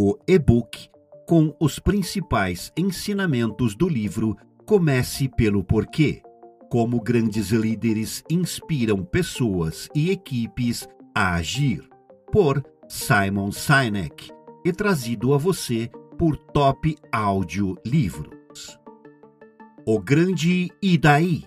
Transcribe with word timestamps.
o 0.00 0.16
e-book 0.28 0.88
com 1.26 1.52
os 1.58 1.80
principais 1.80 2.72
ensinamentos 2.76 3.74
do 3.74 3.88
livro 3.88 4.36
Comece 4.64 5.28
pelo 5.28 5.64
Porquê. 5.64 6.22
Como 6.70 7.00
grandes 7.00 7.48
líderes 7.48 8.22
inspiram 8.30 9.04
pessoas 9.04 9.88
e 9.92 10.12
equipes 10.12 10.88
a 11.12 11.34
agir, 11.34 11.82
por 12.30 12.64
Simon 12.88 13.50
Sinek, 13.50 14.30
e 14.64 14.72
trazido 14.72 15.34
a 15.34 15.36
você 15.36 15.90
por 16.16 16.36
Top 16.36 16.96
Áudio 17.10 17.74
Livros. 17.84 18.78
O 19.84 19.98
Grande 19.98 20.70
e 20.80 20.96
Daí. 20.96 21.44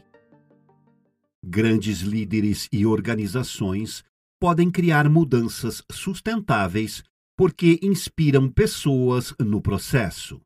Grandes 1.42 2.00
líderes 2.02 2.68
e 2.70 2.86
organizações 2.86 4.04
podem 4.38 4.70
criar 4.70 5.08
mudanças 5.08 5.82
sustentáveis 5.90 7.02
porque 7.38 7.80
inspiram 7.82 8.50
pessoas 8.50 9.34
no 9.40 9.62
processo. 9.62 10.42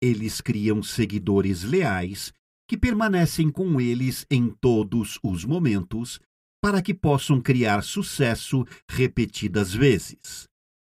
Eles 0.00 0.40
criam 0.40 0.82
seguidores 0.82 1.62
leais 1.62 2.32
que 2.68 2.76
permanecem 2.76 3.50
com 3.50 3.80
eles 3.80 4.26
em 4.30 4.50
todos 4.50 5.18
os 5.22 5.44
momentos 5.44 6.20
para 6.62 6.80
que 6.80 6.94
possam 6.94 7.40
criar 7.40 7.82
sucesso 7.82 8.64
repetidas 8.88 9.74
vezes. 9.74 10.44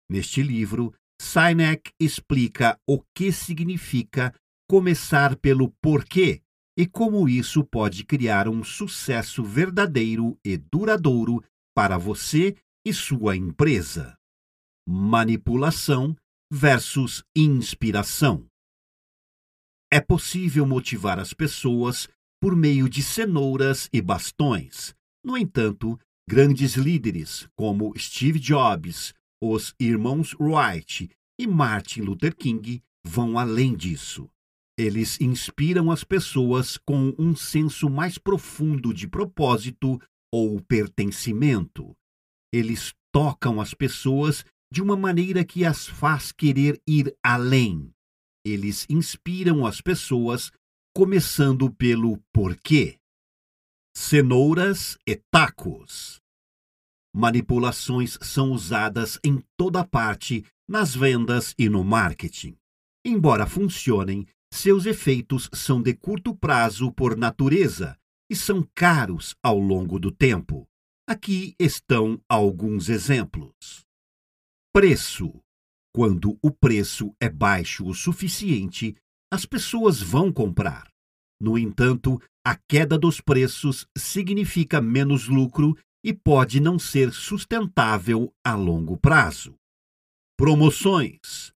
Neste 0.10 0.42
livro, 0.42 0.94
Sinek 1.22 1.92
explica 2.00 2.80
o 2.88 3.02
que 3.14 3.32
significa 3.32 4.34
começar 4.70 5.36
pelo 5.36 5.70
porquê 5.82 6.42
e 6.78 6.86
como 6.86 7.30
isso 7.30 7.64
pode 7.64 8.04
criar 8.04 8.48
um 8.48 8.64
sucesso 8.64 9.44
verdadeiro 9.44 10.38
e 10.46 10.58
duradouro 10.58 11.44
para 11.76 11.98
você 11.98 12.56
e 12.86 12.94
sua 12.94 13.36
empresa 13.36 14.18
manipulação 14.88 16.16
versus 16.52 17.24
inspiração. 17.36 18.46
É 19.92 20.00
possível 20.00 20.66
motivar 20.66 21.20
as 21.20 21.34
pessoas 21.34 22.08
por 22.42 22.56
meio 22.56 22.90
de 22.90 23.02
cenouras 23.02 23.90
e 23.92 24.02
bastões. 24.02 24.94
No 25.24 25.38
entanto, 25.38 26.00
grandes 26.28 26.76
líderes 26.76 27.48
como 27.56 27.98
Steve 27.98 28.40
Jobs, 28.40 29.14
os 29.42 29.74
irmãos 29.80 30.36
Wright 30.40 31.10
e 31.40 31.48
Martin 31.48 32.02
Luther 32.02 32.36
King 32.36 32.84
vão 33.06 33.38
além 33.38 33.76
disso. 33.76 34.30
Eles 34.78 35.20
inspiram 35.22 35.90
as 35.90 36.04
pessoas 36.04 36.78
com 36.78 37.14
um 37.18 37.36
senso 37.36 37.90
mais 37.90 38.18
profundo 38.18 38.94
de 38.94 39.08
propósito 39.08 40.00
ou 40.32 40.60
pertencimento. 40.62 41.96
Eles 42.54 42.94
tocam 43.14 43.62
as 43.62 43.74
pessoas 43.74 44.44
de 44.72 44.82
uma 44.82 44.96
maneira 44.96 45.44
que 45.44 45.66
as 45.66 45.88
faz 45.88 46.32
querer 46.32 46.82
ir 46.88 47.16
além. 47.24 47.94
Eles 48.46 48.86
inspiram 48.90 49.66
as 49.66 49.82
pessoas, 49.82 50.52
começando 50.94 51.72
pelo 51.74 52.18
porquê. 52.32 52.98
Cenouras 53.96 54.98
e 55.08 55.16
tacos. 55.32 56.22
Manipulações 57.14 58.18
são 58.22 58.52
usadas 58.52 59.20
em 59.24 59.42
toda 59.58 59.86
parte, 59.86 60.46
nas 60.68 60.94
vendas 60.94 61.56
e 61.58 61.70
no 61.70 61.84
marketing. 61.84 62.58
Embora 63.06 63.48
funcionem, 63.48 64.28
seus 64.52 64.86
efeitos 64.86 65.50
são 65.54 65.82
de 65.82 65.94
curto 65.94 66.36
prazo 66.36 66.92
por 66.92 67.16
natureza 67.16 67.98
e 68.30 68.36
são 68.36 68.68
caros 68.74 69.36
ao 69.42 69.58
longo 69.58 70.00
do 70.00 70.12
tempo. 70.12 70.68
Aqui 71.08 71.56
estão 71.60 72.20
alguns 72.28 72.90
exemplos. 72.90 73.86
Preço. 74.76 75.34
Quando 75.96 76.38
o 76.44 76.52
preço 76.52 77.16
é 77.18 77.30
baixo 77.30 77.88
o 77.88 77.94
suficiente, 77.94 78.94
as 79.32 79.46
pessoas 79.46 80.02
vão 80.02 80.34
comprar. 80.34 80.90
No 81.42 81.58
entanto, 81.58 82.22
a 82.46 82.58
queda 82.58 82.98
dos 82.98 83.22
preços 83.22 83.88
significa 83.98 84.82
menos 84.82 85.30
lucro 85.30 85.78
e 86.04 86.14
pode 86.14 86.60
não 86.60 86.78
ser 86.78 87.14
sustentável 87.14 88.34
a 88.46 88.54
longo 88.54 88.98
prazo. 88.98 89.56
Promoções. 90.38 91.54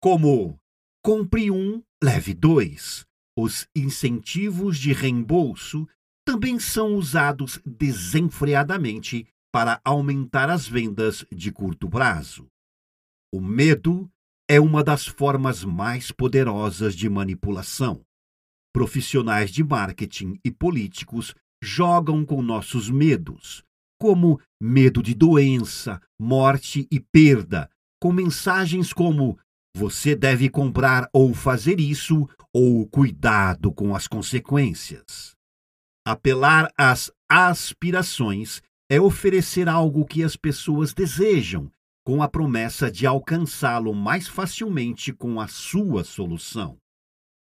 Como 0.00 0.56
compre 1.04 1.50
um, 1.50 1.82
leve 2.00 2.32
dois. 2.32 3.04
Os 3.36 3.66
incentivos 3.74 4.78
de 4.78 4.92
reembolso 4.92 5.88
também 6.24 6.60
são 6.60 6.94
usados 6.94 7.60
desenfreadamente 7.66 9.26
para 9.52 9.80
aumentar 9.84 10.48
as 10.48 10.68
vendas 10.68 11.26
de 11.28 11.50
curto 11.50 11.90
prazo. 11.90 12.51
O 13.34 13.40
medo 13.40 14.10
é 14.46 14.60
uma 14.60 14.84
das 14.84 15.06
formas 15.06 15.64
mais 15.64 16.10
poderosas 16.10 16.94
de 16.94 17.08
manipulação. 17.08 18.04
Profissionais 18.74 19.50
de 19.50 19.64
marketing 19.64 20.38
e 20.44 20.50
políticos 20.50 21.34
jogam 21.64 22.26
com 22.26 22.42
nossos 22.42 22.90
medos, 22.90 23.64
como 23.98 24.38
medo 24.60 25.02
de 25.02 25.14
doença, 25.14 25.98
morte 26.20 26.86
e 26.90 27.00
perda, 27.00 27.70
com 27.98 28.12
mensagens 28.12 28.92
como 28.92 29.38
você 29.74 30.14
deve 30.14 30.50
comprar 30.50 31.08
ou 31.10 31.32
fazer 31.32 31.80
isso, 31.80 32.28
ou 32.52 32.86
cuidado 32.86 33.72
com 33.72 33.96
as 33.96 34.06
consequências. 34.06 35.34
Apelar 36.06 36.70
às 36.76 37.10
aspirações 37.30 38.60
é 38.90 39.00
oferecer 39.00 39.70
algo 39.70 40.04
que 40.04 40.22
as 40.22 40.36
pessoas 40.36 40.92
desejam 40.92 41.72
com 42.04 42.22
a 42.22 42.28
promessa 42.28 42.90
de 42.90 43.06
alcançá-lo 43.06 43.94
mais 43.94 44.26
facilmente 44.26 45.12
com 45.12 45.40
a 45.40 45.46
sua 45.46 46.02
solução. 46.02 46.76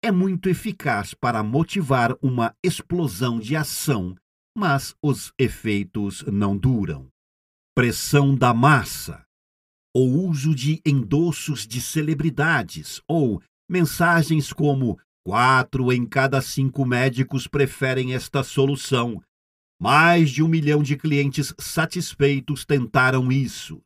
É 0.02 0.12
muito 0.12 0.48
eficaz 0.48 1.14
para 1.14 1.42
motivar 1.42 2.16
uma 2.22 2.54
explosão 2.62 3.40
de 3.40 3.56
ação, 3.56 4.14
mas 4.56 4.94
os 5.02 5.32
efeitos 5.38 6.22
não 6.24 6.56
duram. 6.56 7.08
Pressão 7.74 8.36
da 8.36 8.54
massa. 8.54 9.24
O 9.96 10.02
uso 10.28 10.54
de 10.54 10.80
endossos 10.86 11.66
de 11.66 11.80
celebridades 11.80 13.00
ou 13.08 13.42
mensagens 13.68 14.52
como 14.52 14.98
quatro 15.24 15.92
em 15.92 16.06
cada 16.06 16.40
cinco 16.40 16.84
médicos 16.84 17.48
preferem 17.48 18.14
esta 18.14 18.44
solução. 18.44 19.20
Mais 19.80 20.30
de 20.30 20.42
um 20.42 20.48
milhão 20.48 20.82
de 20.82 20.96
clientes 20.96 21.52
satisfeitos 21.58 22.64
tentaram 22.64 23.32
isso 23.32 23.82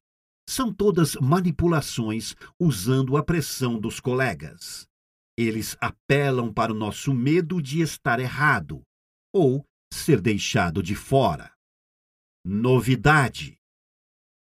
são 0.48 0.72
todas 0.72 1.14
manipulações 1.16 2.34
usando 2.58 3.18
a 3.18 3.22
pressão 3.22 3.78
dos 3.78 4.00
colegas. 4.00 4.88
Eles 5.36 5.76
apelam 5.78 6.50
para 6.50 6.72
o 6.72 6.74
nosso 6.74 7.12
medo 7.12 7.60
de 7.60 7.82
estar 7.82 8.18
errado 8.18 8.82
ou 9.30 9.62
ser 9.92 10.22
deixado 10.22 10.82
de 10.82 10.94
fora. 10.94 11.52
Novidade. 12.42 13.58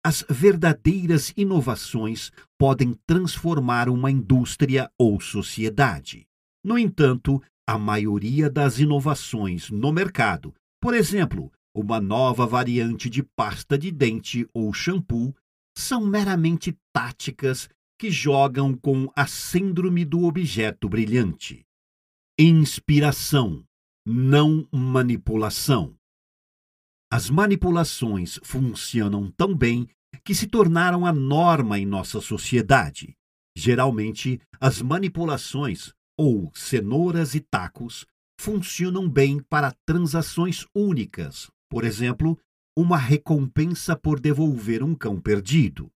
As 0.05 0.25
verdadeiras 0.31 1.33
inovações 1.37 2.31
podem 2.57 2.95
transformar 3.05 3.89
uma 3.89 4.09
indústria 4.09 4.89
ou 4.97 5.21
sociedade. 5.21 6.25
No 6.65 6.79
entanto, 6.79 7.43
a 7.69 7.77
maioria 7.77 8.49
das 8.49 8.79
inovações 8.79 9.71
no 9.71 9.93
mercado, 9.93 10.55
por 10.81 10.95
exemplo, 10.95 11.53
uma 11.75 12.01
nova 12.01 12.47
variante 12.47 13.11
de 13.11 13.25
pasta 13.25 13.77
de 13.77 13.91
dente 13.91 14.49
ou 14.55 14.73
shampoo, 14.73 15.35
são 15.77 16.07
meramente 16.07 16.77
táticas 16.93 17.69
que 17.99 18.11
jogam 18.11 18.75
com 18.75 19.11
a 19.15 19.27
síndrome 19.27 20.05
do 20.05 20.25
objeto 20.25 20.89
brilhante. 20.89 21.67
Inspiração, 22.39 23.65
não 24.07 24.67
manipulação. 24.73 25.95
As 27.11 27.31
manipulações 27.31 28.39
funcionam 28.43 29.31
tão 29.31 29.55
bem 29.55 29.89
que 30.25 30.35
se 30.35 30.47
tornaram 30.47 31.07
a 31.07 31.13
norma 31.13 31.79
em 31.79 31.87
nossa 31.87 32.21
sociedade. 32.21 33.17
Geralmente, 33.57 34.41
as 34.61 34.83
manipulações, 34.83 35.93
ou 36.19 36.51
cenouras 36.55 37.35
e 37.35 37.41
tacos, 37.41 38.07
funcionam 38.39 39.09
bem 39.09 39.41
para 39.41 39.75
transações 39.87 40.67
únicas, 40.75 41.51
por 41.71 41.85
exemplo, 41.85 42.39
uma 42.77 42.99
recompensa 42.99 43.97
por 43.97 44.21
devolver 44.21 44.83
um 44.83 44.95
cão 44.95 45.19
perdido. 45.19 45.89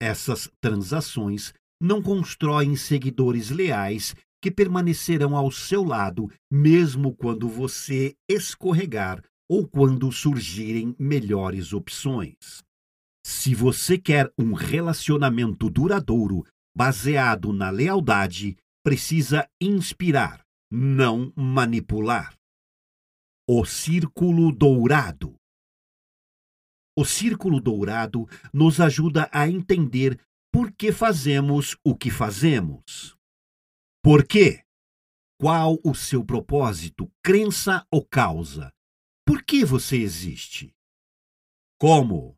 Essas 0.00 0.50
transações 0.60 1.52
não 1.80 2.02
constroem 2.02 2.74
seguidores 2.74 3.50
leais 3.50 4.14
que 4.42 4.50
permanecerão 4.50 5.36
ao 5.36 5.50
seu 5.50 5.84
lado 5.84 6.30
mesmo 6.50 7.14
quando 7.14 7.48
você 7.48 8.14
escorregar 8.28 9.22
ou 9.48 9.66
quando 9.66 10.10
surgirem 10.12 10.94
melhores 10.98 11.72
opções. 11.72 12.62
Se 13.24 13.54
você 13.54 13.98
quer 13.98 14.32
um 14.38 14.52
relacionamento 14.52 15.70
duradouro 15.70 16.44
baseado 16.76 17.52
na 17.52 17.70
lealdade, 17.70 18.56
precisa 18.84 19.48
inspirar, 19.60 20.40
não 20.70 21.32
manipular. 21.36 22.34
O 23.48 23.64
Círculo 23.64 24.52
Dourado 24.52 25.34
O 27.00 27.04
Círculo 27.04 27.60
Dourado 27.60 28.26
nos 28.52 28.80
ajuda 28.80 29.30
a 29.32 29.48
entender 29.48 30.20
por 30.52 30.72
que 30.72 30.90
fazemos 30.90 31.76
o 31.84 31.96
que 31.96 32.10
fazemos. 32.10 33.16
Por 34.02 34.26
quê? 34.26 34.64
Qual 35.40 35.78
o 35.84 35.94
seu 35.94 36.24
propósito, 36.24 37.08
crença 37.22 37.86
ou 37.88 38.04
causa? 38.04 38.72
Por 39.24 39.44
que 39.44 39.64
você 39.64 39.96
existe? 39.98 40.74
Como? 41.78 42.36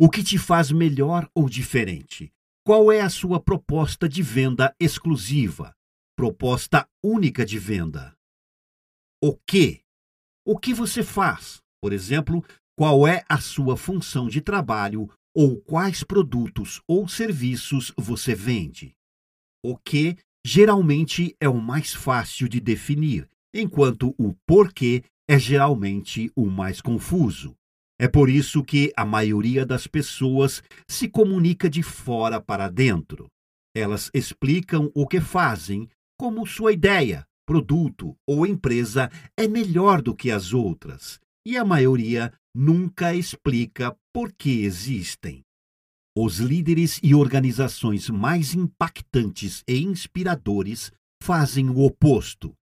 O 0.00 0.10
que 0.10 0.24
te 0.24 0.36
faz 0.36 0.72
melhor 0.72 1.30
ou 1.32 1.48
diferente? 1.48 2.32
Qual 2.66 2.90
é 2.90 3.02
a 3.02 3.08
sua 3.08 3.40
proposta 3.40 4.08
de 4.08 4.20
venda 4.20 4.74
exclusiva? 4.80 5.76
Proposta 6.16 6.88
única 7.00 7.46
de 7.46 7.56
venda? 7.56 8.18
O 9.22 9.36
que? 9.46 9.84
O 10.44 10.58
que 10.58 10.74
você 10.74 11.04
faz? 11.04 11.62
Por 11.80 11.92
exemplo, 11.92 12.44
qual 12.82 13.06
é 13.06 13.22
a 13.28 13.38
sua 13.38 13.76
função 13.76 14.26
de 14.26 14.40
trabalho 14.40 15.08
ou 15.32 15.56
quais 15.60 16.02
produtos 16.02 16.82
ou 16.84 17.06
serviços 17.06 17.92
você 17.96 18.34
vende? 18.34 18.96
O 19.64 19.76
que 19.76 20.16
geralmente 20.44 21.36
é 21.40 21.48
o 21.48 21.60
mais 21.60 21.94
fácil 21.94 22.48
de 22.48 22.58
definir, 22.58 23.28
enquanto 23.54 24.12
o 24.18 24.34
porquê 24.44 25.04
é 25.30 25.38
geralmente 25.38 26.32
o 26.34 26.46
mais 26.46 26.80
confuso. 26.80 27.54
É 28.00 28.08
por 28.08 28.28
isso 28.28 28.64
que 28.64 28.92
a 28.96 29.04
maioria 29.04 29.64
das 29.64 29.86
pessoas 29.86 30.60
se 30.88 31.08
comunica 31.08 31.70
de 31.70 31.84
fora 31.84 32.40
para 32.40 32.68
dentro. 32.68 33.28
Elas 33.76 34.10
explicam 34.12 34.90
o 34.92 35.06
que 35.06 35.20
fazem, 35.20 35.88
como 36.18 36.44
sua 36.44 36.72
ideia, 36.72 37.24
produto 37.46 38.16
ou 38.28 38.44
empresa 38.44 39.08
é 39.38 39.46
melhor 39.46 40.02
do 40.02 40.16
que 40.16 40.32
as 40.32 40.52
outras, 40.52 41.20
e 41.46 41.56
a 41.56 41.64
maioria 41.64 42.32
nunca 42.54 43.14
explica 43.14 43.96
por 44.12 44.32
que 44.32 44.64
existem. 44.64 45.42
Os 46.16 46.38
líderes 46.38 47.00
e 47.02 47.14
organizações 47.14 48.10
mais 48.10 48.54
impactantes 48.54 49.62
e 49.66 49.78
inspiradores 49.80 50.92
fazem 51.22 51.70
o 51.70 51.78
oposto. 51.80 52.52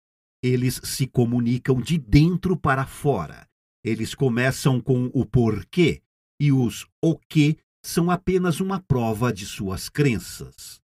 Eles 0.42 0.80
se 0.84 1.06
comunicam 1.06 1.80
de 1.80 1.98
dentro 1.98 2.56
para 2.56 2.86
fora 2.86 3.50
eles 3.84 4.14
começam 4.14 4.80
com 4.80 5.10
o 5.14 5.24
porquê 5.24 6.02
e 6.40 6.52
os 6.52 6.86
o 7.02 7.16
que 7.16 7.56
são 7.84 8.10
apenas 8.10 8.60
uma 8.60 8.78
prova 8.80 9.32
de 9.32 9.46
suas 9.46 9.88
crenças. 9.88 10.80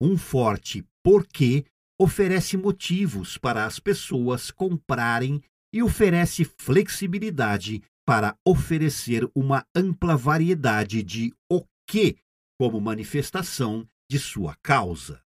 Um 0.00 0.16
forte 0.16 0.84
porquê 1.02 1.64
oferece 2.00 2.56
motivos 2.56 3.36
para 3.36 3.66
as 3.66 3.78
pessoas 3.78 4.50
comprarem 4.50 5.42
e 5.72 5.82
oferece 5.82 6.44
flexibilidade 6.44 7.82
para 8.08 8.38
oferecer 8.42 9.30
uma 9.34 9.66
ampla 9.76 10.16
variedade 10.16 11.02
de 11.02 11.30
o 11.46 11.62
que 11.86 12.16
como 12.58 12.80
manifestação 12.80 13.86
de 14.10 14.18
sua 14.18 14.56
causa. 14.62 15.20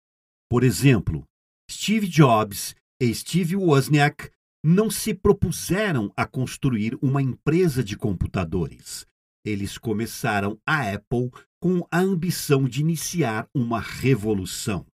Por 0.49 0.63
exemplo, 0.63 1.25
Steve 1.69 2.07
Jobs 2.07 2.77
e 3.03 3.13
Steve 3.13 3.57
Wozniak 3.57 4.31
não 4.65 4.89
se 4.89 5.13
propuseram 5.13 6.13
a 6.17 6.25
construir 6.25 6.97
uma 7.03 7.21
empresa 7.21 7.83
de 7.83 7.97
computadores. 7.97 9.05
Eles 9.45 9.77
começaram 9.77 10.57
a 10.65 10.93
Apple 10.93 11.33
com 11.61 11.85
a 11.91 11.99
ambição 11.99 12.69
de 12.69 12.81
iniciar 12.81 13.49
uma 13.53 13.81
revolução. 13.81 14.87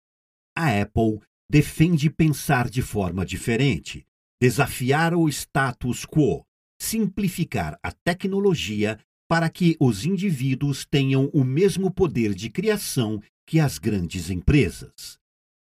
A 0.57 0.69
Apple 0.81 1.19
defende 1.51 2.09
pensar 2.09 2.71
de 2.71 2.81
forma 2.81 3.27
diferente, 3.27 4.07
desafiar 4.41 5.15
o 5.15 5.29
status 5.29 6.07
quo, 6.07 6.47
simplificar 6.83 7.79
a 7.83 7.93
tecnologia 7.93 8.99
para 9.29 9.49
que 9.49 9.77
os 9.79 10.05
indivíduos 10.05 10.85
tenham 10.85 11.31
o 11.33 11.45
mesmo 11.45 11.91
poder 11.91 12.35
de 12.35 12.51
criação 12.51 13.23
que 13.47 13.61
as 13.61 13.79
grandes 13.79 14.29
empresas. 14.29 15.17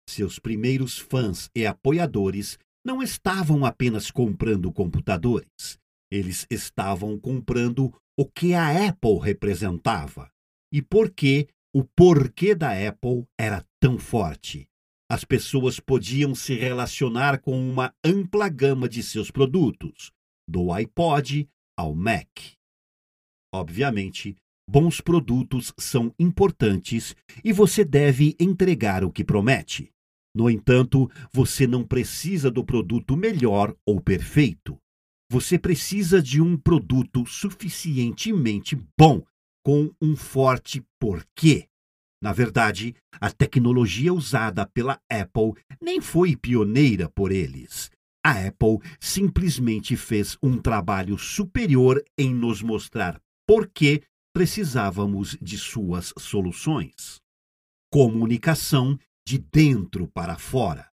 Seus 0.08 0.38
primeiros 0.40 0.98
fãs 0.98 1.50
e 1.56 1.66
apoiadores 1.66 2.58
não 2.86 3.02
estavam 3.02 3.66
apenas 3.66 4.12
comprando 4.12 4.72
computadores, 4.72 5.78
eles 6.10 6.46
estavam 6.50 7.20
comprando 7.20 7.94
o 8.18 8.26
que 8.26 8.54
a 8.54 8.88
Apple 8.88 9.20
representava 9.20 10.30
e 10.72 10.82
por 10.82 11.10
que 11.10 11.48
o 11.76 11.84
porquê 11.84 12.56
da 12.56 12.72
Apple 12.72 13.26
era 13.38 13.66
tão 13.82 13.98
forte. 13.98 14.68
As 15.10 15.26
pessoas 15.26 15.80
podiam 15.80 16.36
se 16.36 16.54
relacionar 16.54 17.40
com 17.40 17.58
uma 17.60 17.94
ampla 18.06 18.48
gama 18.50 18.88
de 18.88 19.02
seus 19.02 19.32
produtos, 19.32 20.12
do 20.48 20.72
iPod 20.72 21.50
ao 21.78 21.94
Mac. 21.94 22.28
Obviamente, 23.54 24.36
bons 24.70 25.02
produtos 25.02 25.74
são 25.78 26.14
importantes 26.20 27.16
e 27.44 27.52
você 27.52 27.84
deve 27.84 28.36
entregar 28.40 29.04
o 29.04 29.12
que 29.12 29.24
promete. 29.24 29.92
No 30.36 30.50
entanto, 30.50 31.10
você 31.32 31.66
não 31.66 31.84
precisa 31.84 32.52
do 32.52 32.64
produto 32.64 33.18
melhor 33.18 33.76
ou 33.86 34.00
perfeito. 34.00 34.78
Você 35.32 35.58
precisa 35.58 36.22
de 36.22 36.42
um 36.42 36.56
produto 36.56 37.26
suficientemente 37.26 38.78
bom, 38.98 39.24
com 39.66 39.92
um 40.02 40.16
forte 40.16 40.86
porquê. 41.00 41.68
Na 42.22 42.32
verdade, 42.32 42.96
a 43.20 43.30
tecnologia 43.30 44.14
usada 44.14 44.66
pela 44.66 45.00
Apple 45.10 45.54
nem 45.82 46.00
foi 46.00 46.36
pioneira 46.36 47.10
por 47.10 47.32
eles. 47.32 47.92
A 48.28 48.46
Apple 48.46 48.80
simplesmente 49.00 49.96
fez 49.96 50.38
um 50.44 50.62
trabalho 50.62 51.18
superior 51.18 52.04
em 52.18 52.36
nos 52.36 52.62
mostrar 52.62 53.22
por 53.48 53.70
que 53.70 54.04
precisávamos 54.34 55.38
de 55.42 55.58
suas 55.58 56.14
soluções. 56.20 57.22
Comunicação 57.90 59.00
de 59.26 59.38
dentro 59.38 60.10
para 60.10 60.38
fora. 60.38 60.92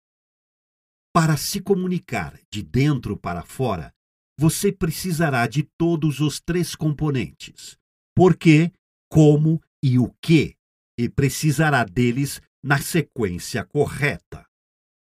Para 1.12 1.36
se 1.36 1.60
comunicar 1.60 2.38
de 2.52 2.62
dentro 2.62 3.16
para 3.16 3.42
fora, 3.42 3.92
você 4.38 4.70
precisará 4.70 5.48
de 5.48 5.64
todos 5.76 6.20
os 6.20 6.40
três 6.40 6.76
componentes: 6.76 7.76
porquê, 8.14 8.70
como 9.10 9.60
e 9.82 9.98
o 9.98 10.14
que, 10.22 10.54
e 10.96 11.08
precisará 11.08 11.82
deles 11.82 12.40
na 12.62 12.78
sequência 12.78 13.64
correta. 13.64 14.46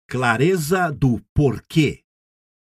Clareza 0.08 0.90
do 0.90 1.24
porquê. 1.32 2.07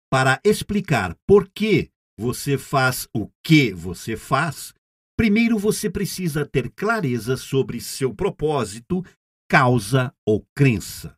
Para 0.10 0.40
explicar 0.44 1.18
por 1.28 1.50
que 1.50 1.92
você 2.18 2.58
faz 2.58 3.08
o 3.14 3.30
que 3.44 3.74
você 3.74 4.16
faz, 4.16 4.74
primeiro 5.18 5.58
você 5.58 5.90
precisa 5.90 6.46
ter 6.46 6.72
clareza 6.72 7.36
sobre 7.36 7.82
seu 7.82 8.16
propósito 8.16 9.04
causa 9.50 10.14
ou 10.26 10.46
crença. 10.56 11.18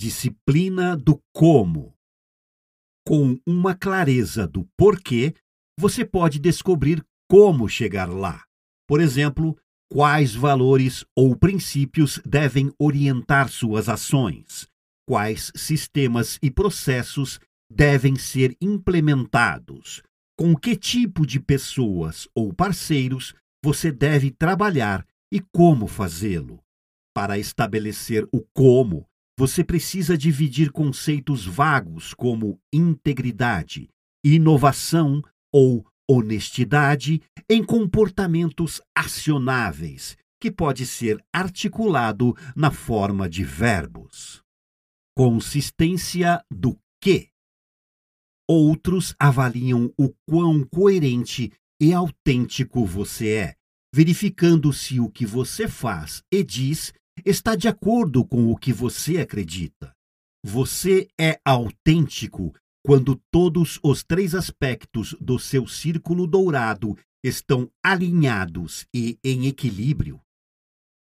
Disciplina 0.00 0.96
do 0.96 1.20
como. 1.32 1.94
Com 3.06 3.40
uma 3.46 3.74
clareza 3.74 4.48
do 4.48 4.68
porquê, 4.76 5.32
você 5.78 6.04
pode 6.04 6.40
descobrir 6.40 7.04
como 7.30 7.68
chegar 7.68 8.08
lá. 8.08 8.44
Por 8.88 9.00
exemplo, 9.00 9.56
quais 9.88 10.34
valores 10.34 11.04
ou 11.14 11.36
princípios 11.36 12.20
devem 12.24 12.72
orientar 12.78 13.48
suas 13.48 13.88
ações, 13.88 14.68
quais 15.08 15.52
sistemas 15.54 16.38
e 16.42 16.50
processos 16.50 17.38
devem 17.70 18.16
ser 18.16 18.56
implementados, 18.60 20.02
com 20.38 20.54
que 20.54 20.76
tipo 20.76 21.26
de 21.26 21.40
pessoas 21.40 22.28
ou 22.34 22.52
parceiros 22.52 23.34
você 23.64 23.90
deve 23.90 24.30
trabalhar 24.30 25.06
e 25.32 25.40
como 25.40 25.86
fazê-lo. 25.86 26.62
Para 27.14 27.38
estabelecer 27.38 28.28
o 28.32 28.44
como, 28.54 29.06
você 29.38 29.64
precisa 29.64 30.16
dividir 30.16 30.70
conceitos 30.70 31.44
vagos 31.44 32.14
como 32.14 32.60
integridade, 32.72 33.88
inovação 34.24 35.22
ou 35.52 35.86
honestidade 36.08 37.20
em 37.48 37.64
comportamentos 37.64 38.80
acionáveis, 38.94 40.16
que 40.40 40.50
pode 40.50 40.86
ser 40.86 41.22
articulado 41.32 42.34
na 42.54 42.70
forma 42.70 43.28
de 43.28 43.42
verbos. 43.42 44.42
Consistência 45.16 46.44
do 46.50 46.78
que. 47.00 47.30
Outros 48.48 49.14
avaliam 49.18 49.92
o 49.98 50.12
quão 50.26 50.64
coerente 50.64 51.52
e 51.80 51.92
autêntico 51.92 52.86
você 52.86 53.28
é, 53.28 53.56
verificando 53.92 54.72
se 54.72 55.00
o 55.00 55.10
que 55.10 55.26
você 55.26 55.66
faz 55.66 56.22
e 56.32 56.44
diz 56.44 56.92
está 57.24 57.56
de 57.56 57.66
acordo 57.66 58.24
com 58.24 58.50
o 58.50 58.56
que 58.56 58.72
você 58.72 59.18
acredita. 59.18 59.92
Você 60.44 61.08
é 61.18 61.40
autêntico 61.44 62.54
quando 62.84 63.20
todos 63.32 63.80
os 63.82 64.04
três 64.04 64.34
aspectos 64.34 65.16
do 65.20 65.38
seu 65.38 65.66
círculo 65.66 66.24
dourado 66.24 66.96
estão 67.24 67.68
alinhados 67.82 68.86
e 68.94 69.18
em 69.24 69.46
equilíbrio. 69.48 70.20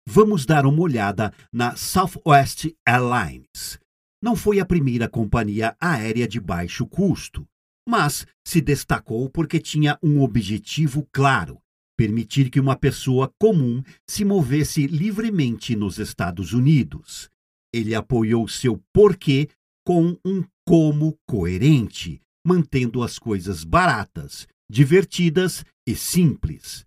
Vamos 0.06 0.44
dar 0.44 0.66
uma 0.66 0.82
olhada 0.82 1.32
na 1.50 1.76
Southwest 1.76 2.74
Airlines. 2.86 3.78
Não 4.22 4.36
foi 4.36 4.60
a 4.60 4.66
primeira 4.66 5.08
companhia 5.08 5.74
aérea 5.80 6.28
de 6.28 6.38
baixo 6.38 6.86
custo, 6.86 7.46
mas 7.88 8.26
se 8.46 8.60
destacou 8.60 9.30
porque 9.30 9.58
tinha 9.58 9.98
um 10.02 10.20
objetivo 10.20 11.08
claro: 11.10 11.58
permitir 11.96 12.50
que 12.50 12.60
uma 12.60 12.76
pessoa 12.76 13.32
comum 13.38 13.82
se 14.08 14.24
movesse 14.24 14.86
livremente 14.86 15.74
nos 15.74 15.98
Estados 15.98 16.52
Unidos. 16.52 17.30
Ele 17.72 17.94
apoiou 17.94 18.46
seu 18.46 18.82
porquê 18.92 19.48
com 19.86 20.16
um 20.24 20.44
como 20.66 21.18
coerente, 21.26 22.20
mantendo 22.46 23.02
as 23.02 23.18
coisas 23.18 23.64
baratas, 23.64 24.46
divertidas 24.70 25.64
e 25.86 25.96
simples. 25.96 26.84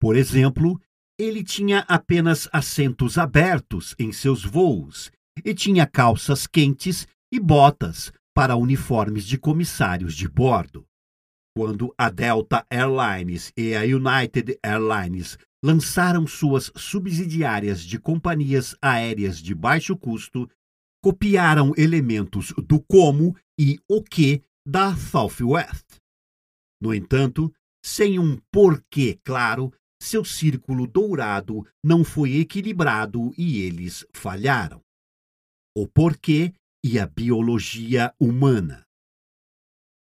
Por 0.00 0.16
exemplo, 0.16 0.80
ele 1.18 1.44
tinha 1.44 1.80
apenas 1.88 2.48
assentos 2.52 3.16
abertos 3.18 3.94
em 3.98 4.10
seus 4.10 4.44
voos 4.44 5.12
e 5.44 5.54
tinha 5.54 5.86
calças 5.86 6.46
quentes 6.46 7.06
e 7.32 7.40
botas 7.40 8.12
para 8.34 8.56
uniformes 8.56 9.24
de 9.24 9.38
comissários 9.38 10.14
de 10.14 10.28
bordo. 10.28 10.84
Quando 11.56 11.94
a 11.98 12.08
Delta 12.08 12.66
Airlines 12.70 13.52
e 13.56 13.74
a 13.74 13.82
United 13.82 14.58
Airlines 14.62 15.38
lançaram 15.64 16.26
suas 16.26 16.72
subsidiárias 16.74 17.82
de 17.82 17.98
companhias 17.98 18.74
aéreas 18.80 19.38
de 19.38 19.54
baixo 19.54 19.96
custo, 19.96 20.50
copiaram 21.02 21.72
elementos 21.76 22.52
do 22.66 22.80
como 22.80 23.36
e 23.58 23.78
o 23.88 24.02
que 24.02 24.42
da 24.66 24.96
Southwest. 24.96 25.84
No 26.80 26.94
entanto, 26.94 27.52
sem 27.84 28.18
um 28.18 28.38
porquê 28.50 29.18
claro, 29.24 29.72
seu 30.00 30.24
círculo 30.24 30.86
dourado 30.86 31.66
não 31.84 32.02
foi 32.02 32.36
equilibrado 32.36 33.32
e 33.36 33.60
eles 33.60 34.06
falharam. 34.12 34.80
O 35.74 35.88
porquê 35.88 36.52
e 36.84 36.98
a 36.98 37.06
biologia 37.06 38.14
humana. 38.20 38.86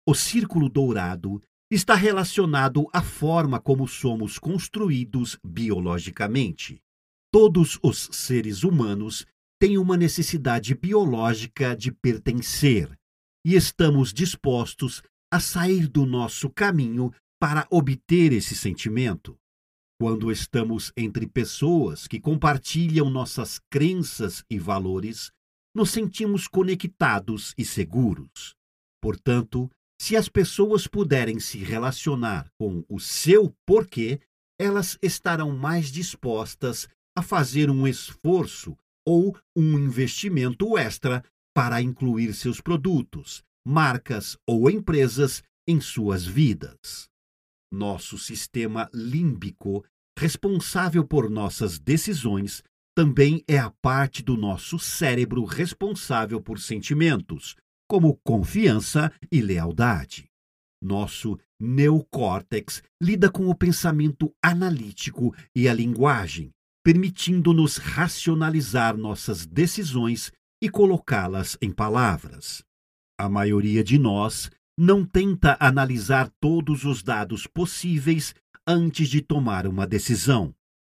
O 0.08 0.14
círculo 0.14 0.70
dourado 0.70 1.38
está 1.70 1.94
relacionado 1.94 2.88
à 2.94 3.02
forma 3.02 3.60
como 3.60 3.86
somos 3.86 4.38
construídos 4.38 5.38
biologicamente. 5.44 6.80
Todos 7.30 7.78
os 7.82 8.08
seres 8.10 8.64
humanos 8.64 9.26
têm 9.60 9.76
uma 9.76 9.98
necessidade 9.98 10.74
biológica 10.74 11.76
de 11.76 11.92
pertencer 11.92 12.98
e 13.44 13.54
estamos 13.54 14.14
dispostos 14.14 15.02
a 15.30 15.38
sair 15.38 15.86
do 15.86 16.06
nosso 16.06 16.48
caminho 16.48 17.12
para 17.38 17.66
obter 17.70 18.32
esse 18.32 18.56
sentimento. 18.56 19.36
Quando 20.00 20.32
estamos 20.32 20.90
entre 20.96 21.26
pessoas 21.26 22.08
que 22.08 22.18
compartilham 22.18 23.10
nossas 23.10 23.60
crenças 23.70 24.42
e 24.48 24.58
valores, 24.58 25.30
nos 25.74 25.90
sentimos 25.90 26.48
conectados 26.48 27.54
e 27.56 27.64
seguros. 27.64 28.54
Portanto, 29.00 29.70
se 30.00 30.16
as 30.16 30.28
pessoas 30.28 30.86
puderem 30.86 31.38
se 31.38 31.58
relacionar 31.58 32.50
com 32.58 32.84
o 32.88 32.98
seu 32.98 33.54
porquê, 33.66 34.20
elas 34.58 34.98
estarão 35.02 35.56
mais 35.56 35.90
dispostas 35.90 36.88
a 37.16 37.22
fazer 37.22 37.70
um 37.70 37.86
esforço 37.86 38.76
ou 39.06 39.36
um 39.56 39.78
investimento 39.78 40.76
extra 40.76 41.24
para 41.54 41.82
incluir 41.82 42.34
seus 42.34 42.60
produtos, 42.60 43.42
marcas 43.66 44.36
ou 44.46 44.70
empresas 44.70 45.42
em 45.66 45.80
suas 45.80 46.24
vidas. 46.24 47.08
Nosso 47.72 48.18
sistema 48.18 48.88
límbico, 48.92 49.84
responsável 50.18 51.06
por 51.06 51.30
nossas 51.30 51.78
decisões, 51.78 52.62
também 52.94 53.42
é 53.46 53.58
a 53.58 53.70
parte 53.70 54.22
do 54.22 54.36
nosso 54.36 54.78
cérebro 54.78 55.44
responsável 55.44 56.40
por 56.40 56.58
sentimentos, 56.58 57.56
como 57.88 58.18
confiança 58.24 59.12
e 59.30 59.40
lealdade. 59.40 60.30
Nosso 60.82 61.38
neocórtex 61.60 62.82
lida 63.02 63.30
com 63.30 63.48
o 63.48 63.54
pensamento 63.54 64.32
analítico 64.42 65.34
e 65.54 65.68
a 65.68 65.74
linguagem, 65.74 66.50
permitindo-nos 66.82 67.76
racionalizar 67.76 68.96
nossas 68.96 69.44
decisões 69.44 70.32
e 70.62 70.68
colocá-las 70.68 71.56
em 71.60 71.70
palavras. 71.70 72.62
A 73.18 73.28
maioria 73.28 73.84
de 73.84 73.98
nós 73.98 74.50
não 74.78 75.04
tenta 75.04 75.56
analisar 75.60 76.30
todos 76.40 76.84
os 76.84 77.02
dados 77.02 77.46
possíveis 77.46 78.34
antes 78.66 79.08
de 79.08 79.20
tomar 79.20 79.66
uma 79.66 79.86
decisão. 79.86 80.54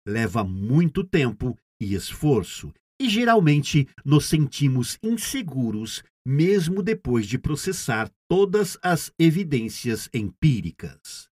Leva 0.06 0.44
muito 0.44 1.02
tempo 1.02 1.56
e 1.80 1.94
esforço, 1.94 2.72
e 3.00 3.08
geralmente 3.08 3.88
nos 4.04 4.26
sentimos 4.26 4.98
inseguros 5.02 6.02
mesmo 6.24 6.82
depois 6.82 7.26
de 7.26 7.38
processar 7.38 8.10
todas 8.28 8.76
as 8.82 9.10
evidências 9.18 10.08
empíricas. 10.12 11.28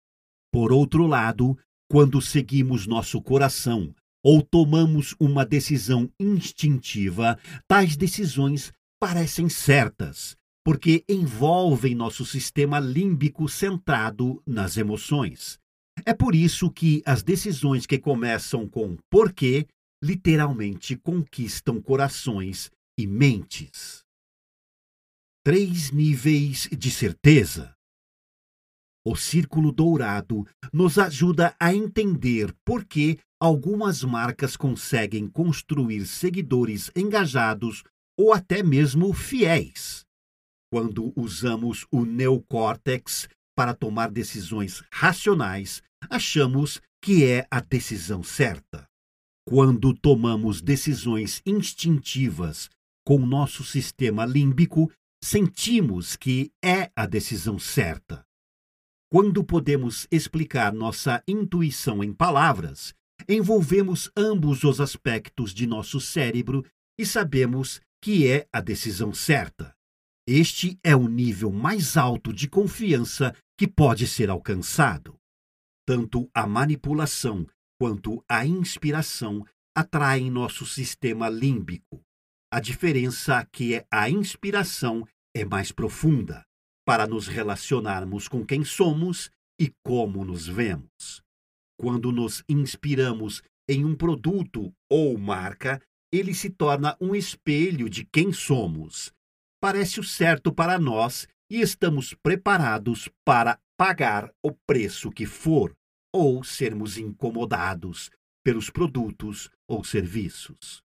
Por 0.52 0.72
outro 0.72 1.06
lado, 1.06 1.58
quando 1.90 2.20
seguimos 2.20 2.86
nosso 2.86 3.20
coração 3.20 3.94
ou 4.22 4.42
tomamos 4.42 5.14
uma 5.18 5.44
decisão 5.44 6.10
instintiva, 6.20 7.38
tais 7.66 7.96
decisões 7.96 8.72
parecem 9.00 9.48
certas, 9.48 10.36
porque 10.64 11.04
envolvem 11.08 11.94
nosso 11.94 12.24
sistema 12.24 12.78
límbico 12.78 13.48
centrado 13.48 14.42
nas 14.46 14.76
emoções. 14.76 15.58
É 16.06 16.14
por 16.14 16.34
isso 16.34 16.70
que 16.70 17.02
as 17.04 17.22
decisões 17.22 17.86
que 17.86 17.98
começam 17.98 18.68
com 18.68 18.96
porquê 19.10 19.66
literalmente 20.04 20.96
conquistam 20.96 21.80
corações 21.80 22.70
e 22.98 23.06
mentes 23.06 24.04
três 25.44 25.90
níveis 25.90 26.70
de 26.72 26.90
certeza. 26.90 27.76
O 29.06 29.14
círculo 29.14 29.70
dourado 29.70 30.46
nos 30.72 30.98
ajuda 30.98 31.54
a 31.60 31.74
entender 31.74 32.50
por 32.64 32.86
que 32.86 33.18
algumas 33.38 34.02
marcas 34.02 34.56
conseguem 34.56 35.28
construir 35.28 36.06
seguidores 36.06 36.90
engajados 36.96 37.84
ou 38.18 38.32
até 38.32 38.62
mesmo 38.62 39.12
fiéis. 39.12 40.06
Quando 40.72 41.12
usamos 41.14 41.86
o 41.90 42.06
neocórtex 42.06 43.28
para 43.54 43.74
tomar 43.74 44.10
decisões 44.10 44.82
racionais, 44.90 45.82
achamos 46.08 46.80
que 47.02 47.22
é 47.22 47.46
a 47.50 47.60
decisão 47.60 48.22
certa. 48.22 48.88
Quando 49.46 49.92
tomamos 49.92 50.62
decisões 50.62 51.42
instintivas 51.44 52.70
com 53.06 53.18
nosso 53.18 53.62
sistema 53.62 54.24
límbico, 54.24 54.90
sentimos 55.22 56.16
que 56.16 56.50
é 56.64 56.90
a 56.96 57.04
decisão 57.04 57.58
certa. 57.58 58.24
Quando 59.12 59.44
podemos 59.44 60.08
explicar 60.10 60.72
nossa 60.72 61.22
intuição 61.28 62.02
em 62.02 62.12
palavras, 62.12 62.94
envolvemos 63.28 64.10
ambos 64.16 64.64
os 64.64 64.80
aspectos 64.80 65.52
de 65.52 65.66
nosso 65.66 66.00
cérebro 66.00 66.64
e 66.98 67.04
sabemos 67.04 67.82
que 68.02 68.26
é 68.26 68.48
a 68.50 68.62
decisão 68.62 69.12
certa. 69.12 69.74
Este 70.26 70.78
é 70.82 70.96
o 70.96 71.06
nível 71.06 71.52
mais 71.52 71.98
alto 71.98 72.32
de 72.32 72.48
confiança 72.48 73.36
que 73.58 73.68
pode 73.68 74.06
ser 74.06 74.30
alcançado. 74.30 75.16
Tanto 75.86 76.30
a 76.34 76.46
manipulação 76.46 77.46
quanto 77.84 78.24
a 78.26 78.46
inspiração 78.46 79.44
atraem 79.76 80.30
nosso 80.30 80.64
sistema 80.64 81.28
límbico. 81.28 82.02
A 82.50 82.58
diferença 82.58 83.40
é 83.40 83.46
que 83.52 83.84
a 83.90 84.08
inspiração 84.08 85.06
é 85.36 85.44
mais 85.44 85.70
profunda 85.70 86.46
para 86.86 87.06
nos 87.06 87.28
relacionarmos 87.28 88.26
com 88.26 88.42
quem 88.42 88.64
somos 88.64 89.30
e 89.60 89.70
como 89.84 90.24
nos 90.24 90.48
vemos. 90.48 91.22
Quando 91.78 92.10
nos 92.10 92.42
inspiramos 92.48 93.42
em 93.68 93.84
um 93.84 93.94
produto 93.94 94.72
ou 94.90 95.18
marca, 95.18 95.78
ele 96.10 96.32
se 96.32 96.48
torna 96.48 96.96
um 96.98 97.14
espelho 97.14 97.90
de 97.90 98.06
quem 98.06 98.32
somos. 98.32 99.12
Parece 99.60 100.00
o 100.00 100.04
certo 100.04 100.50
para 100.50 100.78
nós 100.78 101.28
e 101.50 101.60
estamos 101.60 102.14
preparados 102.14 103.10
para 103.26 103.60
pagar 103.76 104.32
o 104.42 104.52
preço 104.66 105.10
que 105.10 105.26
for 105.26 105.76
ou 106.14 106.44
sermos 106.44 106.96
incomodados 106.96 108.08
pelos 108.44 108.70
produtos 108.70 109.50
ou 109.66 109.82
serviços. 109.82 110.80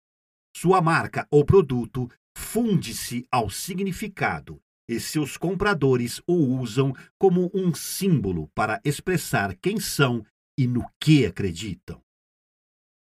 Sua 0.55 0.81
marca 0.81 1.27
ou 1.31 1.43
produto 1.43 2.07
funde-se 2.37 3.25
ao 3.31 3.49
significado 3.49 4.61
e 4.87 4.99
seus 4.99 5.35
compradores 5.35 6.21
o 6.27 6.35
usam 6.35 6.93
como 7.17 7.49
um 7.55 7.73
símbolo 7.73 8.47
para 8.53 8.79
expressar 8.85 9.55
quem 9.55 9.79
são 9.79 10.23
e 10.55 10.67
no 10.67 10.85
que 11.01 11.25
acreditam. 11.25 11.99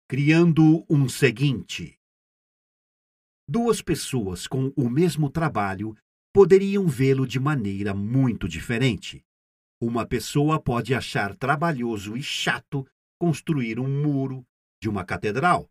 Criando 0.10 0.86
um 0.90 1.08
seguinte. 1.08 1.98
duas 3.48 3.82
pessoas 3.82 4.48
com 4.48 4.74
o 4.76 4.90
mesmo 4.90 5.30
trabalho 5.30 5.96
poderiam 6.34 6.88
vê-lo 6.88 7.26
de 7.26 7.40
maneira 7.40 7.94
muito 7.94 8.48
diferente. 8.50 9.24
Uma 9.82 10.06
pessoa 10.06 10.62
pode 10.62 10.94
achar 10.94 11.36
trabalhoso 11.36 12.16
e 12.16 12.22
chato 12.22 12.86
construir 13.20 13.80
um 13.80 13.88
muro 13.88 14.46
de 14.80 14.88
uma 14.88 15.04
catedral, 15.04 15.68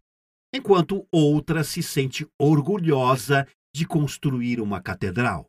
enquanto 0.52 1.06
outra 1.12 1.62
se 1.62 1.80
sente 1.80 2.26
orgulhosa 2.36 3.46
de 3.72 3.86
construir 3.86 4.60
uma 4.60 4.82
catedral. 4.82 5.48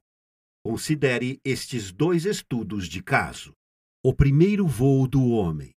Considere 0.63 1.39
estes 1.43 1.91
dois 1.91 2.23
estudos 2.25 2.87
de 2.87 3.01
caso. 3.01 3.51
O 4.05 4.13
primeiro 4.13 4.67
voo 4.67 5.07
do 5.07 5.29
homem. 5.29 5.71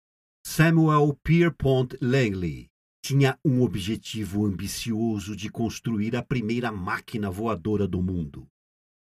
Samuel 0.44 1.16
Pierpont 1.22 1.96
Langley 2.02 2.68
tinha 3.00 3.38
um 3.44 3.62
objetivo 3.62 4.44
ambicioso 4.44 5.36
de 5.36 5.48
construir 5.48 6.16
a 6.16 6.22
primeira 6.22 6.72
máquina 6.72 7.30
voadora 7.30 7.86
do 7.86 8.02
mundo. 8.02 8.48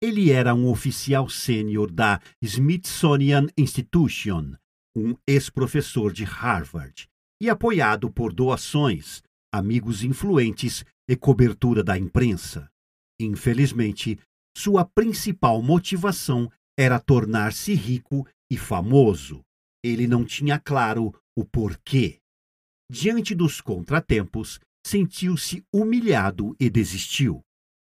Ele 0.01 0.31
era 0.31 0.55
um 0.55 0.69
oficial 0.69 1.29
sênior 1.29 1.91
da 1.91 2.21
Smithsonian 2.41 3.49
Institution, 3.57 4.55
um 4.97 5.17
ex-professor 5.27 6.13
de 6.13 6.23
Harvard, 6.25 7.09
e 7.43 7.51
apoiado 7.51 8.11
por 8.11 8.33
doações, 8.33 9.23
amigos 9.53 10.05
influentes 10.05 10.85
e 11.09 11.17
cobertura 11.17 11.83
da 11.83 11.99
imprensa. 11.99 12.71
Infelizmente, 13.21 14.19
sua 14.57 14.85
principal 14.85 15.61
motivação 15.63 16.51
era 16.79 17.01
tornar-se 17.01 17.75
rico 17.75 18.27
e 18.51 18.57
famoso. 18.57 19.43
Ele 19.85 20.07
não 20.07 20.25
tinha 20.25 20.61
claro 20.61 21.13
o 21.37 21.45
porquê. 21.45 22.19
Diante 22.91 23.35
dos 23.35 23.61
contratempos, 23.61 24.61
sentiu-se 24.87 25.65
humilhado 25.75 26.57
e 26.59 26.71
desistiu. 26.71 27.41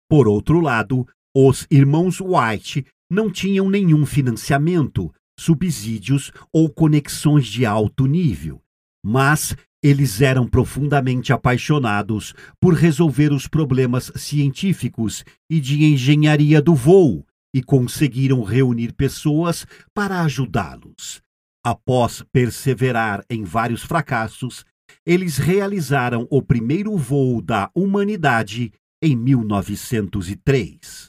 Por 0.10 0.28
outro 0.28 0.60
lado, 0.60 1.08
os 1.36 1.68
irmãos 1.70 2.20
White 2.20 2.86
não 3.10 3.32
tinham 3.32 3.70
nenhum 3.70 4.06
financiamento, 4.06 5.14
subsídios 5.40 6.32
ou 6.54 6.70
conexões 6.70 7.48
de 7.48 7.66
alto 7.66 8.06
nível, 8.06 8.62
mas 9.04 9.56
eles 9.82 10.22
eram 10.22 10.46
profundamente 10.48 11.32
apaixonados 11.32 12.34
por 12.60 12.74
resolver 12.74 13.32
os 13.32 13.48
problemas 13.48 14.12
científicos 14.16 15.24
e 15.50 15.60
de 15.60 15.86
engenharia 15.86 16.62
do 16.62 16.76
voo 16.76 17.26
e 17.56 17.64
conseguiram 17.64 18.44
reunir 18.44 18.94
pessoas 18.94 19.66
para 19.94 20.22
ajudá-los. 20.22 21.22
Após 21.66 22.24
perseverar 22.32 23.24
em 23.30 23.44
vários 23.44 23.84
fracassos, 23.84 24.66
eles 25.06 25.38
realizaram 25.38 26.28
o 26.30 26.42
primeiro 26.42 26.98
voo 26.98 27.42
da 27.42 27.72
humanidade 27.74 28.72
em 29.02 29.16
1903. 29.16 31.09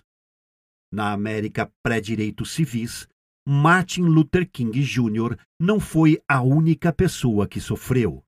Na 0.93 1.13
América 1.13 1.71
pré-direitos 1.81 2.51
civis, 2.51 3.07
Martin 3.47 4.01
Luther 4.01 4.49
King 4.49 4.81
Jr. 4.83 5.37
não 5.59 5.79
foi 5.79 6.21
a 6.27 6.41
única 6.41 6.91
pessoa 6.91 7.47
que 7.47 7.61
sofreu. 7.61 8.23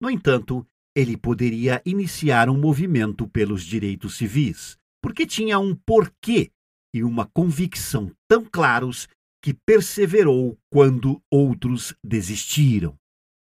No 0.00 0.10
entanto, 0.10 0.66
ele 0.96 1.16
poderia 1.16 1.82
iniciar 1.84 2.48
um 2.48 2.58
movimento 2.58 3.28
pelos 3.28 3.62
direitos 3.64 4.16
civis, 4.16 4.78
porque 5.02 5.26
tinha 5.26 5.58
um 5.58 5.74
porquê 5.74 6.50
e 6.94 7.04
uma 7.04 7.26
convicção 7.26 8.10
tão 8.26 8.44
claros 8.44 9.06
que 9.42 9.52
perseverou 9.52 10.58
quando 10.72 11.22
outros 11.30 11.94
desistiram. 12.02 12.96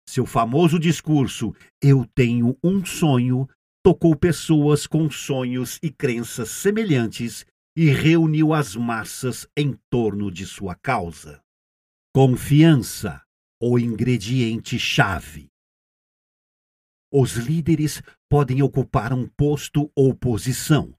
Seu 0.08 0.24
famoso 0.24 0.78
discurso 0.78 1.54
Eu 1.82 2.06
tenho 2.14 2.56
um 2.62 2.84
sonho 2.84 3.48
tocou 3.84 4.14
pessoas 4.14 4.86
com 4.86 5.10
sonhos 5.10 5.78
e 5.82 5.90
crenças 5.90 6.50
semelhantes 6.50 7.44
e 7.76 7.86
reuniu 7.86 8.52
as 8.52 8.76
massas 8.76 9.46
em 9.56 9.78
torno 9.90 10.30
de 10.30 10.46
sua 10.46 10.74
causa. 10.74 11.42
Confiança, 12.14 13.22
o 13.60 13.78
ingrediente-chave. 13.78 15.48
Os 17.10 17.32
líderes 17.34 18.02
podem 18.28 18.62
ocupar 18.62 19.12
um 19.12 19.26
posto 19.26 19.90
ou 19.94 20.14
posição, 20.14 20.94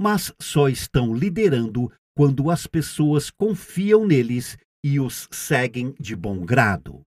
mas 0.00 0.32
só 0.40 0.68
estão 0.68 1.14
liderando 1.14 1.92
quando 2.16 2.50
as 2.50 2.66
pessoas 2.66 3.30
confiam 3.30 4.06
neles 4.06 4.56
e 4.84 5.00
os 5.00 5.28
seguem 5.30 5.94
de 6.00 6.14
bom 6.14 6.44
grado. 6.44 7.02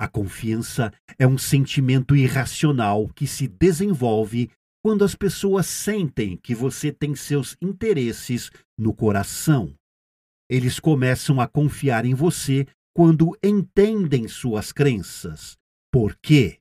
A 0.00 0.06
confiança 0.06 0.92
é 1.18 1.26
um 1.26 1.36
sentimento 1.36 2.14
irracional 2.14 3.08
que 3.08 3.26
se 3.26 3.48
desenvolve 3.48 4.50
quando 4.82 5.04
as 5.04 5.14
pessoas 5.14 5.66
sentem 5.66 6.36
que 6.36 6.54
você 6.54 6.92
tem 6.92 7.14
seus 7.14 7.56
interesses 7.60 8.50
no 8.78 8.94
coração. 8.94 9.74
Eles 10.50 10.78
começam 10.78 11.40
a 11.40 11.48
confiar 11.48 12.04
em 12.04 12.14
você 12.14 12.66
quando 12.94 13.36
entendem 13.42 14.26
suas 14.28 14.72
crenças, 14.72 15.56
porquê 15.92 16.58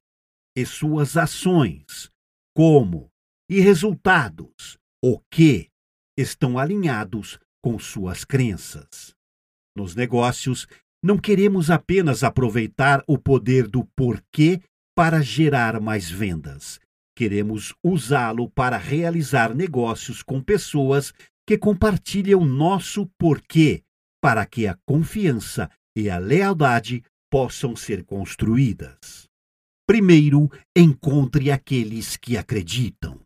e 0.56 0.66
suas 0.66 1.16
ações, 1.16 2.10
como 2.56 3.10
e 3.50 3.62
resultados, 3.62 4.78
o 5.04 5.20
que 5.32 5.70
estão 6.18 6.58
alinhados 6.58 7.40
com 7.64 7.80
suas 7.80 8.26
crenças. 8.26 9.16
Nos 9.76 9.96
negócios, 9.96 10.68
não 11.04 11.18
queremos 11.18 11.70
apenas 11.70 12.24
aproveitar 12.24 13.04
o 13.08 13.18
poder 13.18 13.68
do 13.68 13.86
porquê 13.96 14.60
para 14.96 15.22
gerar 15.22 15.80
mais 15.80 16.10
vendas 16.10 16.80
Queremos 17.18 17.74
usá-lo 17.84 18.48
para 18.48 18.78
realizar 18.78 19.56
negócios 19.56 20.22
com 20.22 20.40
pessoas 20.40 21.12
que 21.48 21.58
compartilham 21.58 22.46
nosso 22.46 23.08
porquê, 23.18 23.84
para 24.22 24.46
que 24.46 24.68
a 24.68 24.78
confiança 24.86 25.68
e 25.98 26.12
a 26.12 26.20
lealdade 26.20 27.04
possam 27.28 27.76
ser 27.76 28.06
construídas. 28.06 29.28
Primeiro, 29.88 30.48
encontre 30.78 31.50
aqueles 31.50 32.16
que 32.18 32.38
acreditam. 32.38 33.20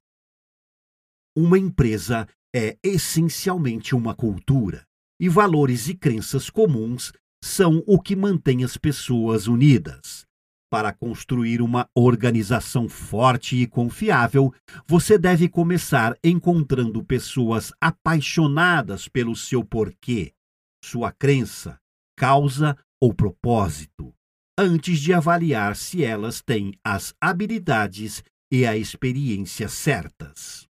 Uma 1.35 1.59
empresa 1.59 2.25
é 2.55 2.77
essencialmente 2.81 3.93
uma 3.93 4.15
cultura, 4.15 4.85
e 5.19 5.27
valores 5.27 5.89
e 5.89 5.95
crenças 5.95 6.49
comuns 6.49 7.11
são 7.43 7.83
o 7.85 7.99
que 7.99 8.15
mantém 8.15 8.63
as 8.63 8.77
pessoas 8.77 9.47
unidas. 9.47 10.25
Para 10.71 10.93
construir 10.93 11.61
uma 11.61 11.89
organização 11.93 12.87
forte 12.87 13.57
e 13.57 13.67
confiável, 13.67 14.53
você 14.87 15.17
deve 15.17 15.49
começar 15.49 16.17
encontrando 16.23 17.03
pessoas 17.03 17.73
apaixonadas 17.81 19.09
pelo 19.09 19.35
seu 19.35 19.65
porquê, 19.65 20.31
sua 20.81 21.11
crença, 21.11 21.77
causa 22.17 22.77
ou 23.01 23.13
propósito, 23.13 24.15
antes 24.57 25.01
de 25.01 25.11
avaliar 25.11 25.75
se 25.75 26.05
elas 26.05 26.41
têm 26.41 26.71
as 26.81 27.13
habilidades 27.19 28.23
e 28.49 28.65
a 28.65 28.77
experiência 28.77 29.67
certas. 29.67 30.69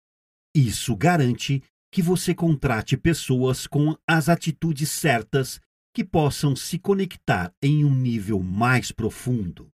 Isso 0.56 0.96
garante 0.96 1.62
que 1.92 2.00
você 2.00 2.34
contrate 2.34 2.96
pessoas 2.96 3.66
com 3.66 3.94
as 4.08 4.30
atitudes 4.30 4.90
certas 4.90 5.60
que 5.94 6.02
possam 6.02 6.56
se 6.56 6.78
conectar 6.78 7.52
em 7.62 7.84
um 7.84 7.94
nível 7.94 8.42
mais 8.42 8.90
profundo. 8.90 9.70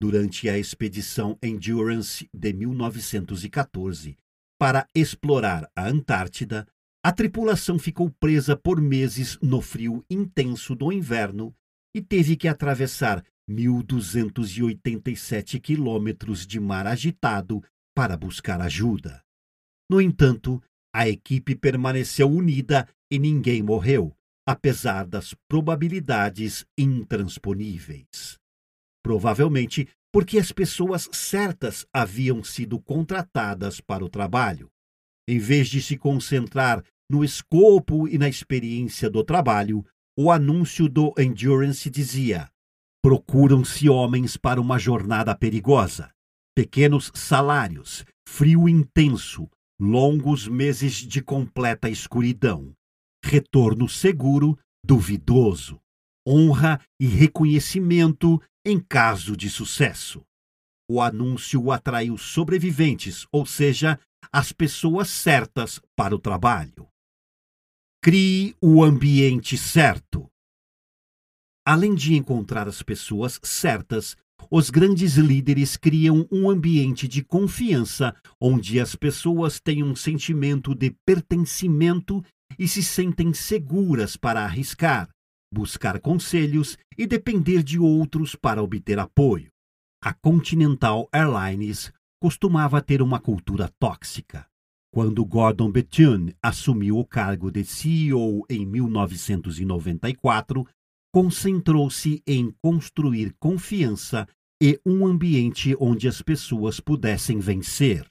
Durante 0.00 0.48
a 0.48 0.58
expedição 0.58 1.38
Endurance 1.42 2.28
de 2.34 2.52
1914 2.52 4.16
para 4.58 4.88
explorar 4.94 5.70
a 5.74 5.88
Antártida, 5.88 6.66
a 7.02 7.10
tripulação 7.12 7.78
ficou 7.78 8.10
presa 8.10 8.56
por 8.56 8.80
meses 8.80 9.38
no 9.42 9.60
frio 9.60 10.02
intenso 10.08 10.74
do 10.74 10.90
inverno 10.92 11.54
e 11.94 12.00
teve 12.02 12.36
que 12.36 12.48
atravessar 12.48 13.22
1.287 13.50 15.60
quilômetros 15.60 16.46
de 16.46 16.58
mar 16.58 16.86
agitado 16.86 17.62
para 17.94 18.16
buscar 18.16 18.58
ajuda. 18.60 19.22
No 19.90 20.00
entanto, 20.00 20.62
a 20.94 21.06
equipe 21.08 21.54
permaneceu 21.54 22.30
unida 22.30 22.88
e 23.10 23.18
ninguém 23.18 23.62
morreu, 23.62 24.16
apesar 24.46 25.06
das 25.06 25.34
probabilidades 25.48 26.64
intransponíveis 26.76 28.38
provavelmente 29.04 29.86
porque 30.10 30.38
as 30.38 30.50
pessoas 30.50 31.08
certas 31.12 31.86
haviam 31.92 32.42
sido 32.42 32.80
contratadas 32.80 33.80
para 33.80 34.04
o 34.04 34.08
trabalho. 34.08 34.70
Em 35.28 35.38
vez 35.38 35.68
de 35.68 35.82
se 35.82 35.96
concentrar 35.98 36.82
no 37.10 37.22
escopo 37.22 38.08
e 38.08 38.16
na 38.16 38.28
experiência 38.28 39.10
do 39.10 39.22
trabalho, 39.22 39.84
o 40.18 40.30
anúncio 40.30 40.88
do 40.88 41.12
Endurance 41.18 41.90
dizia: 41.90 42.48
procuram-se 43.02 43.88
homens 43.88 44.36
para 44.36 44.60
uma 44.60 44.78
jornada 44.78 45.36
perigosa, 45.36 46.10
pequenos 46.56 47.10
salários, 47.14 48.04
frio 48.26 48.68
intenso, 48.68 49.50
longos 49.78 50.48
meses 50.48 50.94
de 50.94 51.20
completa 51.20 51.90
escuridão, 51.90 52.72
retorno 53.22 53.88
seguro, 53.88 54.56
duvidoso, 54.84 55.80
honra 56.26 56.80
e 57.00 57.06
reconhecimento 57.06 58.40
em 58.64 58.80
caso 58.80 59.36
de 59.36 59.50
sucesso. 59.50 60.24
O 60.88 61.00
anúncio 61.00 61.70
atraiu 61.70 62.16
sobreviventes, 62.16 63.26
ou 63.32 63.44
seja, 63.44 63.98
as 64.32 64.52
pessoas 64.52 65.08
certas 65.08 65.80
para 65.96 66.14
o 66.14 66.18
trabalho. 66.18 66.88
Crie 68.02 68.54
o 68.60 68.84
ambiente 68.84 69.56
certo. 69.56 70.28
Além 71.66 71.94
de 71.94 72.14
encontrar 72.14 72.68
as 72.68 72.82
pessoas 72.82 73.40
certas, 73.42 74.16
os 74.50 74.68
grandes 74.68 75.16
líderes 75.16 75.76
criam 75.76 76.28
um 76.30 76.50
ambiente 76.50 77.08
de 77.08 77.24
confiança 77.24 78.14
onde 78.38 78.78
as 78.78 78.94
pessoas 78.94 79.58
têm 79.58 79.82
um 79.82 79.96
sentimento 79.96 80.74
de 80.74 80.94
pertencimento 81.06 82.22
e 82.58 82.68
se 82.68 82.82
sentem 82.82 83.32
seguras 83.32 84.16
para 84.16 84.44
arriscar, 84.44 85.08
buscar 85.54 86.00
conselhos 86.00 86.76
e 86.98 87.06
depender 87.06 87.62
de 87.62 87.78
outros 87.78 88.34
para 88.34 88.62
obter 88.62 88.98
apoio. 88.98 89.50
A 90.02 90.12
Continental 90.12 91.08
Airlines 91.12 91.92
costumava 92.20 92.82
ter 92.82 93.00
uma 93.00 93.20
cultura 93.20 93.70
tóxica. 93.78 94.46
Quando 94.92 95.24
Gordon 95.24 95.70
Bethune 95.70 96.34
assumiu 96.42 96.98
o 96.98 97.06
cargo 97.06 97.50
de 97.50 97.64
CEO 97.64 98.44
em 98.50 98.66
1994, 98.66 100.66
concentrou-se 101.12 102.22
em 102.26 102.52
construir 102.62 103.34
confiança 103.38 104.26
e 104.62 104.78
um 104.84 105.06
ambiente 105.06 105.74
onde 105.78 106.08
as 106.08 106.20
pessoas 106.20 106.80
pudessem 106.80 107.38
vencer. 107.38 108.06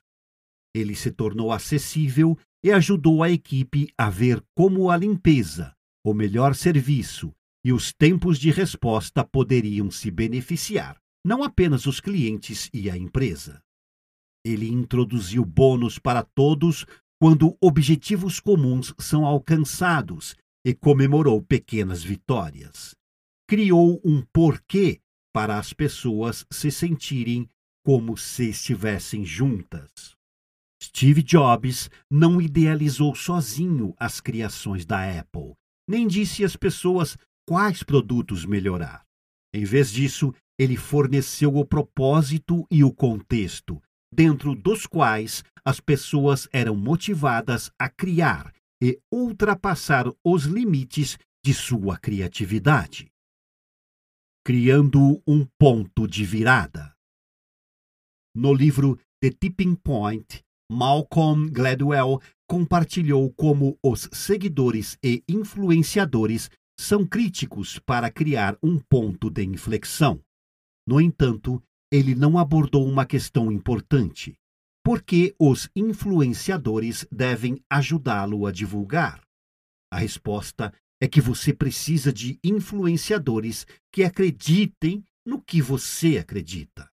Ele 0.76 0.96
se 0.96 1.12
tornou 1.12 1.52
acessível 1.52 2.38
e 2.64 2.72
ajudou 2.72 3.22
a 3.22 3.30
equipe 3.30 3.90
a 3.98 4.10
ver 4.10 4.42
como 4.56 4.90
a 4.90 4.98
limpeza, 4.98 5.76
o 6.04 6.14
melhor 6.14 6.56
serviço 6.56 7.34
e 7.66 7.72
os 7.72 7.94
tempos 7.94 8.38
de 8.38 8.52
resposta 8.52 9.24
poderiam 9.24 9.90
se 9.90 10.12
beneficiar, 10.12 10.98
não 11.26 11.44
apenas 11.44 11.86
os 11.86 12.02
clientes 12.02 12.70
e 12.74 12.90
a 12.90 12.98
empresa. 12.98 13.62
Ele 14.46 14.68
introduziu 14.68 15.46
bônus 15.46 15.98
para 15.98 16.24
todos 16.24 16.86
quando 17.22 17.58
objetivos 17.62 18.42
comuns 18.42 18.94
são 19.00 19.26
alcançados 19.26 20.36
e 20.66 20.74
comemorou 20.74 21.42
pequenas 21.42 22.04
vitórias. 22.04 22.94
Criou 23.48 24.02
um 24.04 24.22
porquê 24.34 25.00
para 25.34 25.58
as 25.58 25.72
pessoas 25.72 26.46
se 26.52 26.70
sentirem 26.70 27.50
como 27.86 28.18
se 28.18 28.50
estivessem 28.50 29.24
juntas. 29.26 30.16
Steve 30.82 31.24
Jobs 31.24 31.90
não 32.12 32.42
idealizou 32.42 33.16
sozinho 33.16 33.94
as 33.98 34.20
criações 34.20 34.86
da 34.86 35.20
Apple, 35.20 35.54
nem 35.88 36.08
disse 36.08 36.44
às 36.44 36.56
pessoas 36.56 37.18
quais 37.48 37.84
produtos 37.84 38.46
melhorar. 38.46 39.06
Em 39.54 39.64
vez 39.64 39.92
disso, 39.92 40.34
ele 40.58 40.78
forneceu 40.78 41.56
o 41.56 41.66
propósito 41.66 42.66
e 42.72 42.84
o 42.84 42.94
contexto, 42.94 43.82
dentro 44.14 44.56
dos 44.56 44.86
quais 44.86 45.44
as 45.66 45.80
pessoas 45.80 46.48
eram 46.52 46.76
motivadas 46.76 47.72
a 47.80 47.90
criar 47.90 48.54
e 48.82 49.00
ultrapassar 49.12 50.06
os 50.24 50.44
limites 50.44 51.18
de 51.44 51.54
sua 51.54 51.98
criatividade. 51.98 53.12
Criando 54.46 55.22
um 55.26 55.46
ponto 55.58 56.08
de 56.08 56.26
virada. 56.26 56.94
No 58.36 58.54
livro 58.54 59.00
The 59.22 59.30
Tipping 59.30 59.76
Point, 59.76 60.43
Malcolm 60.72 61.50
Gladwell 61.50 62.22
compartilhou 62.48 63.32
como 63.34 63.78
os 63.84 64.10
seguidores 64.12 64.98
e 65.04 65.24
influenciadores 65.28 66.50
são 66.80 67.06
críticos 67.06 67.80
para 67.80 68.10
criar 68.10 68.58
um 68.62 68.80
ponto 68.80 69.30
de 69.30 69.44
inflexão. 69.44 70.20
No 70.88 71.00
entanto, 71.00 71.62
ele 71.92 72.16
não 72.16 72.38
abordou 72.38 72.88
uma 72.88 73.06
questão 73.06 73.52
importante 73.52 74.36
porque 74.84 75.34
os 75.40 75.70
influenciadores 75.74 77.08
devem 77.10 77.64
ajudá-lo 77.70 78.46
a 78.46 78.52
divulgar? 78.52 79.22
A 79.92 79.98
resposta 79.98 80.74
é 81.02 81.08
que 81.08 81.22
você 81.22 81.54
precisa 81.54 82.12
de 82.12 82.38
influenciadores 82.44 83.66
que 83.92 84.04
acreditem 84.04 85.04
no 85.26 85.42
que 85.42 85.62
você 85.62 86.18
acredita. 86.18 86.90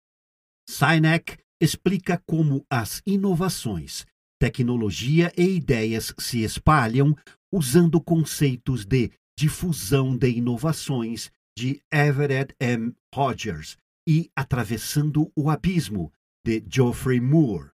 Sinek 0.69 1.39
explica 1.61 2.23
como 2.27 2.65
as 2.71 3.03
inovações, 3.07 4.05
tecnologia 4.41 5.33
e 5.37 5.57
ideias 5.57 6.15
se 6.19 6.43
espalham 6.43 7.17
usando 7.53 8.01
conceitos 8.01 8.85
de 8.85 9.11
difusão 9.39 10.17
de 10.17 10.31
inovações 10.31 11.31
de 11.57 11.81
Everett 11.93 12.55
M. 12.61 12.95
Rogers 13.15 13.77
e 14.09 14.31
atravessando 14.37 15.31
o 15.37 15.49
abismo 15.49 16.13
de 16.45 16.63
Geoffrey 16.69 17.21
Moore. 17.21 17.71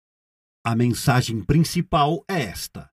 A 0.65 0.75
mensagem 0.75 1.43
principal 1.43 2.25
é 2.29 2.43
esta: 2.43 2.91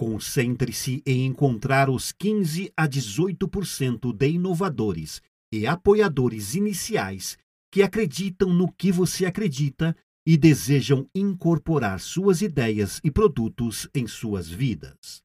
concentre-se 0.00 1.02
em 1.06 1.26
encontrar 1.26 1.88
os 1.88 2.12
15 2.12 2.72
a 2.76 2.88
18% 2.88 4.12
de 4.12 4.28
inovadores 4.30 5.22
e 5.52 5.66
apoiadores 5.66 6.54
iniciais 6.54 7.38
que 7.70 7.82
acreditam 7.82 8.52
no 8.52 8.72
que 8.72 8.90
você 8.90 9.24
acredita 9.26 9.96
e 10.26 10.36
desejam 10.36 11.08
incorporar 11.14 12.00
suas 12.00 12.42
ideias 12.42 13.00
e 13.02 13.10
produtos 13.10 13.88
em 13.94 14.06
suas 14.06 14.48
vidas. 14.48 15.22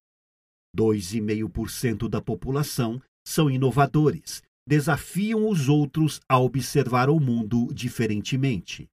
2,5% 0.75 2.09
da 2.09 2.21
população 2.21 3.01
são 3.25 3.49
inovadores, 3.49 4.41
desafiam 4.67 5.49
os 5.49 5.69
outros 5.69 6.19
a 6.27 6.39
observar 6.39 7.09
o 7.09 7.19
mundo 7.19 7.67
diferentemente. 7.73 8.87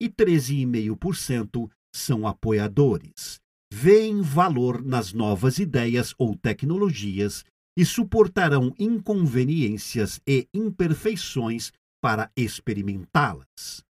E 0.00 0.08
13,5% 0.08 1.70
são 1.94 2.26
apoiadores, 2.26 3.40
veem 3.72 4.22
valor 4.22 4.82
nas 4.82 5.12
novas 5.12 5.58
ideias 5.58 6.14
ou 6.18 6.36
tecnologias 6.36 7.44
e 7.76 7.84
suportarão 7.84 8.74
inconveniências 8.78 10.20
e 10.26 10.48
imperfeições 10.52 11.72
para 12.00 12.30
experimentá-las. 12.36 13.87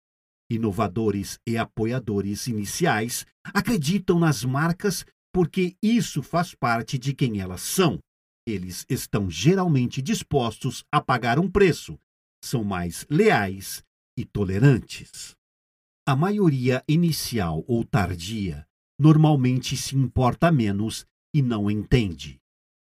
Inovadores 0.49 1.39
e 1.47 1.57
apoiadores 1.57 2.47
iniciais 2.47 3.25
acreditam 3.43 4.19
nas 4.19 4.43
marcas 4.43 5.05
porque 5.33 5.75
isso 5.81 6.21
faz 6.21 6.53
parte 6.53 6.97
de 6.97 7.13
quem 7.13 7.41
elas 7.41 7.61
são. 7.61 7.99
Eles 8.47 8.85
estão 8.87 9.29
geralmente 9.29 10.01
dispostos 10.01 10.83
a 10.91 11.01
pagar 11.01 11.39
um 11.39 11.49
preço, 11.49 11.99
são 12.43 12.63
mais 12.63 13.05
leais 13.09 13.83
e 14.17 14.23
tolerantes. 14.23 15.35
A 16.07 16.15
maioria 16.15 16.83
inicial 16.87 17.65
ou 17.67 17.83
tardia 17.83 18.67
normalmente 18.99 19.75
se 19.75 19.95
importa 19.97 20.51
menos 20.51 21.05
e 21.33 21.41
não 21.41 21.69
entende. 21.69 22.39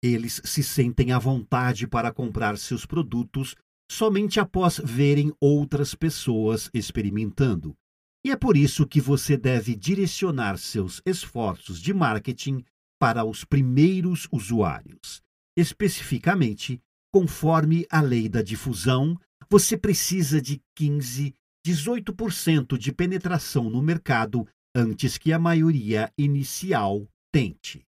Eles 0.01 0.39
se 0.45 0.63
sentem 0.63 1.11
à 1.11 1.19
vontade 1.19 1.87
para 1.87 2.13
comprar 2.13 2.57
seus 2.57 2.85
produtos 2.85 3.55
somente 3.89 4.39
após 4.39 4.79
verem 4.83 5.33
outras 5.39 5.95
pessoas 5.95 6.69
experimentando. 6.73 7.75
E 8.23 8.31
é 8.31 8.35
por 8.35 8.57
isso 8.57 8.85
que 8.85 8.99
você 8.99 9.37
deve 9.37 9.75
direcionar 9.75 10.57
seus 10.57 11.01
esforços 11.05 11.81
de 11.81 11.93
marketing 11.93 12.63
para 12.99 13.23
os 13.23 13.45
primeiros 13.45 14.27
usuários. 14.31 15.21
Especificamente, 15.57 16.81
conforme 17.13 17.85
a 17.89 18.01
lei 18.01 18.27
da 18.27 18.41
difusão, 18.41 19.17
você 19.49 19.77
precisa 19.77 20.41
de 20.41 20.61
15 20.75 21.33
18% 21.65 22.77
de 22.77 22.91
penetração 22.91 23.69
no 23.69 23.81
mercado 23.81 24.47
antes 24.75 25.17
que 25.17 25.33
a 25.33 25.39
maioria 25.39 26.11
inicial 26.17 27.07
tente. 27.31 27.85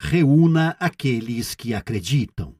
Reúna 0.00 0.76
aqueles 0.80 1.54
que 1.54 1.72
acreditam. 1.72 2.56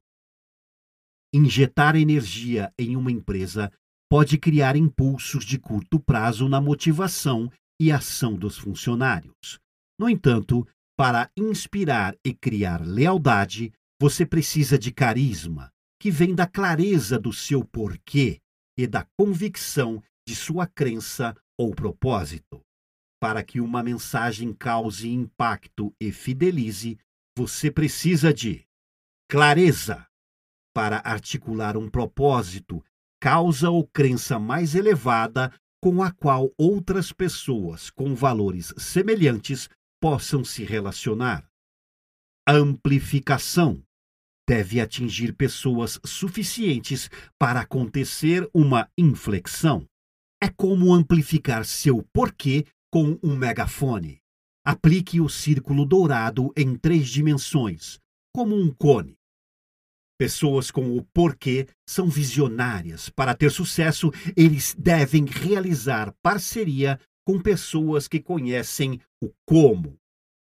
Injetar 1.34 1.96
energia 1.96 2.72
em 2.78 2.94
uma 2.94 3.10
empresa 3.10 3.72
pode 4.10 4.36
criar 4.36 4.76
impulsos 4.76 5.44
de 5.44 5.58
curto 5.58 5.98
prazo 5.98 6.46
na 6.46 6.60
motivação 6.60 7.50
e 7.80 7.90
ação 7.90 8.34
dos 8.34 8.58
funcionários. 8.58 9.58
No 9.98 10.10
entanto, 10.10 10.66
para 10.94 11.30
inspirar 11.34 12.14
e 12.22 12.34
criar 12.34 12.86
lealdade, 12.86 13.72
você 13.98 14.26
precisa 14.26 14.78
de 14.78 14.92
carisma, 14.92 15.72
que 15.98 16.10
vem 16.10 16.34
da 16.34 16.46
clareza 16.46 17.18
do 17.18 17.32
seu 17.32 17.64
porquê 17.64 18.38
e 18.76 18.86
da 18.86 19.06
convicção 19.18 20.02
de 20.28 20.36
sua 20.36 20.66
crença 20.66 21.34
ou 21.58 21.74
propósito. 21.74 22.60
Para 23.18 23.42
que 23.42 23.58
uma 23.58 23.82
mensagem 23.82 24.52
cause 24.52 25.08
impacto 25.08 25.94
e 25.98 26.12
fidelize, 26.12 26.98
você 27.34 27.70
precisa 27.70 28.34
de 28.34 28.66
clareza 29.30 30.06
para 30.74 30.98
articular 31.04 31.76
um 31.76 31.88
propósito, 31.88 32.82
causa 33.20 33.70
ou 33.70 33.86
crença 33.86 34.38
mais 34.38 34.74
elevada 34.74 35.52
com 35.80 36.02
a 36.02 36.10
qual 36.12 36.52
outras 36.56 37.12
pessoas 37.12 37.90
com 37.90 38.14
valores 38.14 38.72
semelhantes 38.76 39.68
possam 40.00 40.44
se 40.44 40.64
relacionar. 40.64 41.48
Amplificação 42.46 43.82
deve 44.48 44.80
atingir 44.80 45.34
pessoas 45.34 46.00
suficientes 46.04 47.08
para 47.38 47.60
acontecer 47.60 48.48
uma 48.52 48.88
inflexão. 48.98 49.86
É 50.42 50.48
como 50.48 50.92
amplificar 50.92 51.64
seu 51.64 52.04
porquê 52.12 52.66
com 52.90 53.18
um 53.22 53.36
megafone. 53.36 54.20
Aplique 54.64 55.20
o 55.20 55.28
círculo 55.28 55.86
dourado 55.86 56.52
em 56.56 56.76
três 56.76 57.08
dimensões, 57.08 57.98
como 58.34 58.56
um 58.56 58.72
cone. 58.72 59.16
Pessoas 60.22 60.70
com 60.70 60.96
o 60.96 61.02
porquê 61.12 61.66
são 61.84 62.08
visionárias. 62.08 63.08
Para 63.08 63.34
ter 63.34 63.50
sucesso, 63.50 64.12
eles 64.36 64.72
devem 64.78 65.24
realizar 65.24 66.14
parceria 66.22 66.96
com 67.26 67.40
pessoas 67.40 68.06
que 68.06 68.20
conhecem 68.20 69.00
o 69.20 69.32
como. 69.44 69.98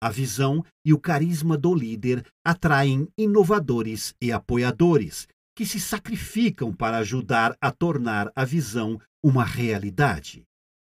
A 0.02 0.08
visão 0.08 0.64
e 0.86 0.94
o 0.94 0.98
carisma 0.98 1.58
do 1.58 1.74
líder 1.74 2.24
atraem 2.42 3.06
inovadores 3.18 4.14
e 4.22 4.32
apoiadores 4.32 5.28
que 5.54 5.66
se 5.66 5.78
sacrificam 5.78 6.72
para 6.72 6.96
ajudar 6.96 7.54
a 7.60 7.70
tornar 7.70 8.32
a 8.34 8.46
visão 8.46 8.98
uma 9.22 9.44
realidade. 9.44 10.44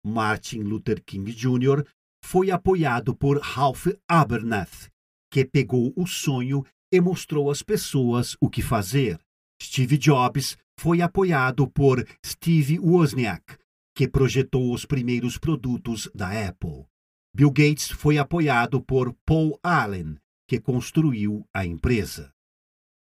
Martin 0.06 0.60
Luther 0.60 1.02
King 1.04 1.32
Jr. 1.32 1.84
foi 2.24 2.52
apoiado 2.52 3.12
por 3.12 3.40
Ralph 3.40 3.88
Abernathy, 4.08 4.88
que 5.32 5.44
pegou 5.44 5.92
o 5.96 6.06
sonho 6.06 6.64
e 6.92 7.00
mostrou 7.00 7.50
às 7.50 7.62
pessoas 7.62 8.36
o 8.40 8.48
que 8.48 8.62
fazer. 8.62 9.18
Steve 9.62 9.98
Jobs 9.98 10.56
foi 10.78 11.02
apoiado 11.02 11.68
por 11.68 12.06
Steve 12.24 12.78
Wozniak, 12.78 13.58
que 13.94 14.06
projetou 14.06 14.72
os 14.72 14.84
primeiros 14.84 15.36
produtos 15.36 16.08
da 16.14 16.48
Apple. 16.48 16.86
Bill 17.34 17.50
Gates 17.50 17.90
foi 17.90 18.18
apoiado 18.18 18.80
por 18.80 19.14
Paul 19.26 19.58
Allen, 19.62 20.16
que 20.48 20.60
construiu 20.60 21.44
a 21.52 21.66
empresa. 21.66 22.32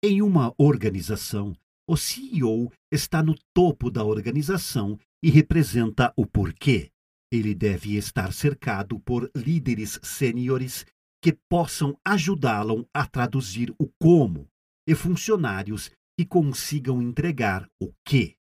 Em 0.03 0.21
uma 0.21 0.53
organização, 0.57 1.55
o 1.87 1.97
CEO 1.97 2.71
está 2.91 3.23
no 3.23 3.35
topo 3.53 3.89
da 3.89 4.03
organização 4.03 4.99
e 5.21 5.29
representa 5.29 6.13
o 6.15 6.25
porquê. 6.25 6.91
Ele 7.31 7.55
deve 7.55 7.95
estar 7.95 8.31
cercado 8.31 8.99
por 8.99 9.31
líderes 9.35 9.99
sêniores 10.03 10.85
que 11.23 11.31
possam 11.31 11.97
ajudá-lo 12.03 12.85
a 12.93 13.07
traduzir 13.07 13.73
o 13.79 13.87
como 13.97 14.45
e 14.85 14.93
funcionários 14.93 15.89
que 16.17 16.25
consigam 16.25 17.01
entregar 17.01 17.65
o 17.81 17.93
que. 18.05 18.35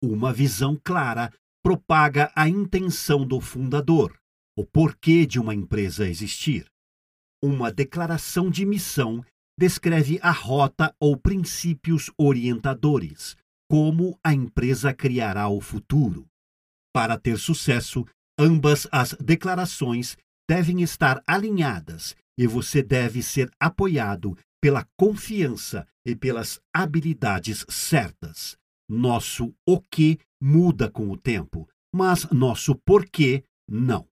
Uma 0.00 0.32
visão 0.32 0.80
clara 0.82 1.32
propaga 1.60 2.30
a 2.36 2.48
intenção 2.48 3.26
do 3.26 3.40
fundador, 3.40 4.16
o 4.56 4.64
porquê 4.64 5.26
de 5.26 5.40
uma 5.40 5.56
empresa 5.56 6.08
existir. 6.08 6.70
Uma 7.42 7.72
declaração 7.72 8.48
de 8.48 8.64
missão 8.64 9.24
descreve 9.58 10.20
a 10.22 10.30
rota 10.30 10.94
ou 11.00 11.16
princípios 11.16 12.12
orientadores, 12.16 13.36
como 13.68 14.16
a 14.22 14.32
empresa 14.32 14.94
criará 14.94 15.48
o 15.48 15.60
futuro. 15.60 16.28
Para 16.94 17.18
ter 17.18 17.38
sucesso, 17.38 18.06
ambas 18.38 18.86
as 18.92 19.14
declarações 19.14 20.16
devem 20.50 20.82
estar 20.82 21.22
alinhadas 21.28 22.16
e 22.36 22.44
você 22.44 22.82
deve 22.82 23.22
ser 23.22 23.48
apoiado 23.60 24.36
pela 24.60 24.84
confiança 24.96 25.86
e 26.04 26.16
pelas 26.16 26.60
habilidades 26.74 27.64
certas. 27.68 28.58
Nosso 28.88 29.54
o 29.64 29.80
que 29.80 30.18
muda 30.42 30.90
com 30.90 31.08
o 31.08 31.16
tempo, 31.16 31.68
mas 31.94 32.28
nosso 32.32 32.74
porquê 32.84 33.44
não. 33.70 34.08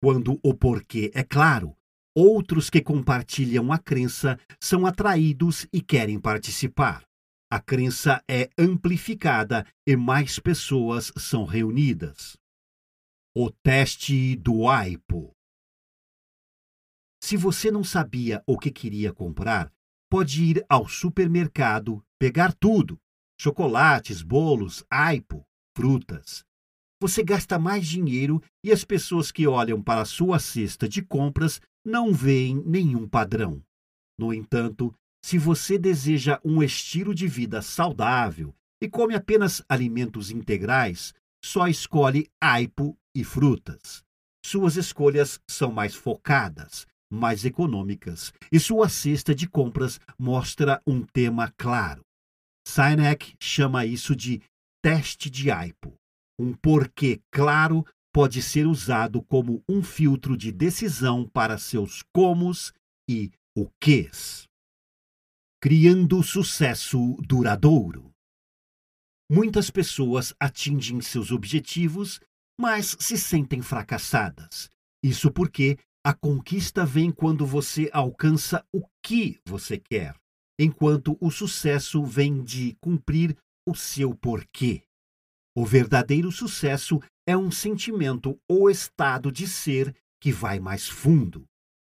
Quando 0.00 0.38
o 0.40 0.54
porquê 0.54 1.10
é 1.12 1.24
claro, 1.24 1.76
outros 2.14 2.70
que 2.70 2.80
compartilham 2.80 3.72
a 3.72 3.78
crença 3.78 4.38
são 4.60 4.86
atraídos 4.86 5.66
e 5.72 5.80
querem 5.82 6.20
participar. 6.20 7.02
A 7.50 7.58
crença 7.60 8.22
é 8.30 8.48
amplificada 8.56 9.66
e 9.84 9.96
mais 9.96 10.38
pessoas 10.38 11.10
são 11.16 11.44
reunidas. 11.44 12.36
O 13.34 13.50
teste 13.50 14.36
do 14.36 14.68
AIPO. 14.68 15.34
Se 17.22 17.36
você 17.36 17.70
não 17.70 17.84
sabia 17.84 18.42
o 18.46 18.58
que 18.58 18.70
queria 18.70 19.12
comprar, 19.12 19.70
pode 20.10 20.42
ir 20.44 20.64
ao 20.68 20.88
supermercado, 20.88 22.02
pegar 22.18 22.52
tudo: 22.54 22.98
chocolates, 23.38 24.22
bolos, 24.22 24.84
aipo, 24.90 25.44
frutas 25.76 26.44
você 27.00 27.24
gasta 27.24 27.58
mais 27.58 27.86
dinheiro 27.86 28.42
e 28.62 28.70
as 28.70 28.84
pessoas 28.84 29.32
que 29.32 29.46
olham 29.46 29.82
para 29.82 30.02
a 30.02 30.04
sua 30.04 30.38
cesta 30.38 30.86
de 30.86 31.00
compras 31.00 31.58
não 31.82 32.12
veem 32.12 32.62
nenhum 32.66 33.08
padrão. 33.08 33.62
No 34.18 34.34
entanto, 34.34 34.94
se 35.24 35.38
você 35.38 35.78
deseja 35.78 36.38
um 36.44 36.62
estilo 36.62 37.14
de 37.14 37.26
vida 37.26 37.62
saudável 37.62 38.54
e 38.82 38.88
come 38.88 39.14
apenas 39.14 39.62
alimentos 39.66 40.30
integrais, 40.30 41.14
só 41.42 41.66
escolhe 41.68 42.28
aipo 42.38 42.96
e 43.14 43.24
frutas. 43.24 44.04
Suas 44.44 44.76
escolhas 44.76 45.40
são 45.48 45.72
mais 45.72 45.94
focadas, 45.94 46.86
mais 47.10 47.44
econômicas, 47.44 48.32
e 48.52 48.60
sua 48.60 48.88
cesta 48.88 49.34
de 49.34 49.48
compras 49.48 50.00
mostra 50.18 50.80
um 50.86 51.02
tema 51.02 51.52
claro. 51.56 52.02
Sinek 52.66 53.34
chama 53.40 53.84
isso 53.84 54.14
de 54.14 54.40
teste 54.82 55.28
de 55.28 55.50
aipo. 55.50 55.94
Um 56.38 56.54
porquê 56.54 57.20
claro 57.30 57.84
pode 58.12 58.42
ser 58.42 58.66
usado 58.66 59.22
como 59.22 59.62
um 59.68 59.82
filtro 59.82 60.36
de 60.36 60.52
decisão 60.52 61.28
para 61.28 61.58
seus 61.58 62.02
comos 62.14 62.72
e 63.08 63.30
o 63.56 63.68
quês. 63.80 64.46
Criando 65.60 66.22
sucesso 66.22 67.16
duradouro. 67.26 68.10
Muitas 69.30 69.70
pessoas 69.70 70.34
atingem 70.40 71.00
seus 71.00 71.30
objetivos, 71.30 72.20
mas 72.58 72.96
se 72.98 73.16
sentem 73.16 73.62
fracassadas. 73.62 74.70
Isso 75.02 75.30
porque 75.30 75.78
a 76.04 76.14
conquista 76.14 76.84
vem 76.84 77.12
quando 77.12 77.46
você 77.46 77.90
alcança 77.92 78.64
o 78.72 78.82
que 79.04 79.38
você 79.44 79.78
quer, 79.78 80.14
enquanto 80.58 81.16
o 81.20 81.30
sucesso 81.30 82.02
vem 82.04 82.42
de 82.42 82.74
cumprir 82.80 83.36
o 83.68 83.74
seu 83.74 84.14
porquê. 84.14 84.82
O 85.54 85.66
verdadeiro 85.66 86.32
sucesso 86.32 87.00
é 87.26 87.36
um 87.36 87.50
sentimento 87.50 88.38
ou 88.48 88.70
estado 88.70 89.30
de 89.30 89.46
ser 89.46 89.94
que 90.20 90.32
vai 90.32 90.58
mais 90.58 90.88
fundo. 90.88 91.44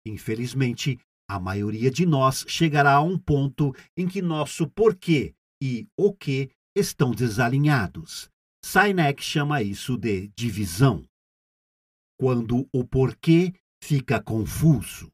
Infelizmente, 0.05 0.99
a 1.29 1.39
maioria 1.39 1.91
de 1.91 2.05
nós 2.05 2.43
chegará 2.47 2.93
a 2.93 3.01
um 3.01 3.17
ponto 3.17 3.73
em 3.95 4.07
que 4.07 4.21
nosso 4.21 4.67
porquê 4.67 5.35
e 5.61 5.87
o 5.95 6.13
que 6.13 6.49
estão 6.75 7.11
desalinhados. 7.11 8.29
Sinek 8.65 9.23
chama 9.23 9.61
isso 9.61 9.97
de 9.97 10.29
divisão. 10.35 11.05
Quando 12.19 12.67
o 12.73 12.83
porquê 12.83 13.53
fica 13.83 14.21
confuso. 14.21 15.11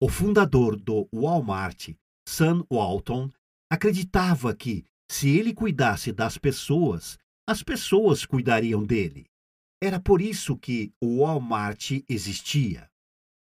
O 0.00 0.08
fundador 0.08 0.76
do 0.76 1.08
Walmart, 1.14 1.90
Sam 2.26 2.64
Walton, 2.70 3.30
acreditava 3.70 4.54
que 4.54 4.84
se 5.10 5.28
ele 5.28 5.54
cuidasse 5.54 6.12
das 6.12 6.38
pessoas, 6.38 7.18
as 7.46 7.62
pessoas 7.62 8.24
cuidariam 8.24 8.84
dele. 8.84 9.26
Era 9.82 10.00
por 10.00 10.20
isso 10.20 10.56
que 10.56 10.92
o 11.00 11.18
Walmart 11.18 11.90
existia. 12.08 12.88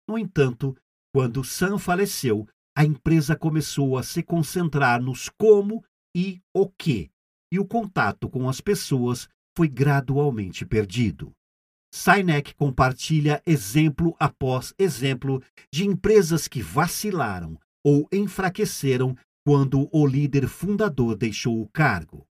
No 0.07 0.17
entanto, 0.17 0.75
quando 1.13 1.43
Sam 1.43 1.79
faleceu, 1.79 2.47
a 2.77 2.83
empresa 2.83 3.35
começou 3.35 3.97
a 3.97 4.03
se 4.03 4.21
concentrar 4.21 5.01
nos 5.01 5.29
como 5.29 5.83
e 6.15 6.41
o 6.53 6.69
que, 6.69 7.09
e 7.51 7.57
o 7.57 7.65
contato 7.65 8.29
com 8.29 8.49
as 8.49 8.59
pessoas 8.59 9.29
foi 9.57 9.67
gradualmente 9.69 10.65
perdido. 10.65 11.31
Sinek 11.95 12.53
compartilha 12.55 13.41
exemplo 13.45 14.17
após 14.19 14.73
exemplo 14.77 15.41
de 15.71 15.85
empresas 15.85 16.45
que 16.45 16.61
vacilaram 16.61 17.57
ou 17.81 18.05
enfraqueceram 18.11 19.15
quando 19.45 19.87
o 19.93 20.05
líder 20.05 20.49
fundador 20.49 21.15
deixou 21.15 21.61
o 21.61 21.69
cargo. 21.69 22.27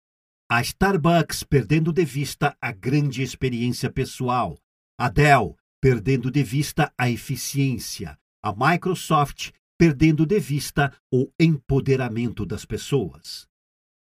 A 0.49 0.61
Starbucks 0.61 1.43
perdendo 1.43 1.91
de 1.91 2.05
vista 2.05 2.55
a 2.61 2.71
grande 2.71 3.21
experiência 3.21 3.91
pessoal, 3.91 4.57
a 4.97 5.09
Dell 5.09 5.57
perdendo 5.81 6.31
de 6.31 6.41
vista 6.41 6.93
a 6.97 7.09
eficiência, 7.09 8.17
a 8.41 8.53
Microsoft 8.55 9.51
perdendo 9.77 10.25
de 10.25 10.39
vista 10.39 10.93
o 11.13 11.29
empoderamento 11.37 12.45
das 12.45 12.63
pessoas. 12.63 13.45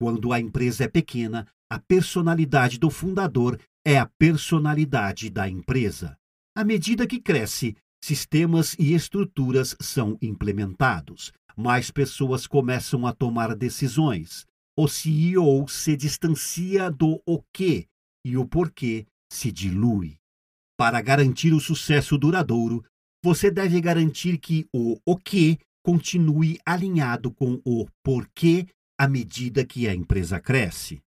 Quando 0.01 0.33
a 0.33 0.39
empresa 0.39 0.85
é 0.85 0.87
pequena, 0.87 1.47
a 1.69 1.77
personalidade 1.77 2.79
do 2.79 2.89
fundador 2.89 3.59
é 3.85 3.99
a 3.99 4.09
personalidade 4.17 5.29
da 5.29 5.47
empresa. 5.47 6.17
À 6.57 6.63
medida 6.63 7.05
que 7.05 7.21
cresce, 7.21 7.75
sistemas 8.03 8.75
e 8.79 8.95
estruturas 8.95 9.75
são 9.79 10.17
implementados, 10.21 11.31
mais 11.55 11.91
pessoas 11.91 12.47
começam 12.47 13.05
a 13.05 13.13
tomar 13.13 13.55
decisões. 13.55 14.45
O 14.77 14.87
CEO 14.87 15.67
se 15.67 15.95
distancia 15.95 16.89
do 16.89 17.21
o 17.25 17.41
que 17.53 17.85
e 18.25 18.35
o 18.35 18.45
porquê 18.45 19.05
se 19.31 19.51
dilui. 19.51 20.17
Para 20.77 21.01
garantir 21.01 21.53
o 21.53 21.59
sucesso 21.59 22.17
duradouro, 22.17 22.83
você 23.23 23.49
deve 23.51 23.79
garantir 23.79 24.39
que 24.39 24.67
o 24.73 24.97
o 25.05 25.15
que 25.15 25.59
continue 25.83 26.57
alinhado 26.65 27.31
com 27.31 27.61
o 27.63 27.87
porquê 28.03 28.65
à 28.99 29.07
medida 29.07 29.65
que 29.65 29.87
a 29.87 29.93
empresa 29.93 30.39
cresce. 30.39 30.99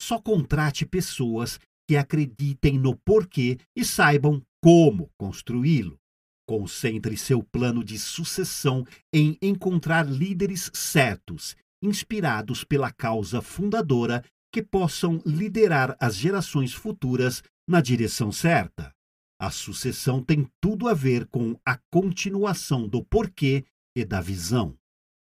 Só 0.00 0.20
contrate 0.20 0.84
pessoas 0.84 1.58
que 1.88 1.96
acreditem 1.96 2.78
no 2.78 2.96
porquê 2.96 3.58
e 3.76 3.84
saibam 3.84 4.42
como 4.62 5.10
construí-lo. 5.18 5.98
Concentre 6.46 7.16
seu 7.16 7.42
plano 7.42 7.82
de 7.82 7.98
sucessão 7.98 8.84
em 9.12 9.38
encontrar 9.40 10.06
líderes 10.06 10.70
certos, 10.74 11.56
inspirados 11.82 12.64
pela 12.64 12.92
causa 12.92 13.40
fundadora, 13.40 14.22
que 14.52 14.62
possam 14.62 15.20
liderar 15.26 15.96
as 15.98 16.14
gerações 16.14 16.72
futuras 16.72 17.42
na 17.68 17.80
direção 17.80 18.30
certa. 18.30 18.92
A 19.40 19.50
sucessão 19.50 20.22
tem 20.22 20.46
tudo 20.60 20.86
a 20.86 20.94
ver 20.94 21.26
com 21.26 21.58
a 21.66 21.78
continuação 21.90 22.86
do 22.86 23.04
porquê 23.04 23.64
e 23.96 24.04
da 24.04 24.20
visão. 24.20 24.76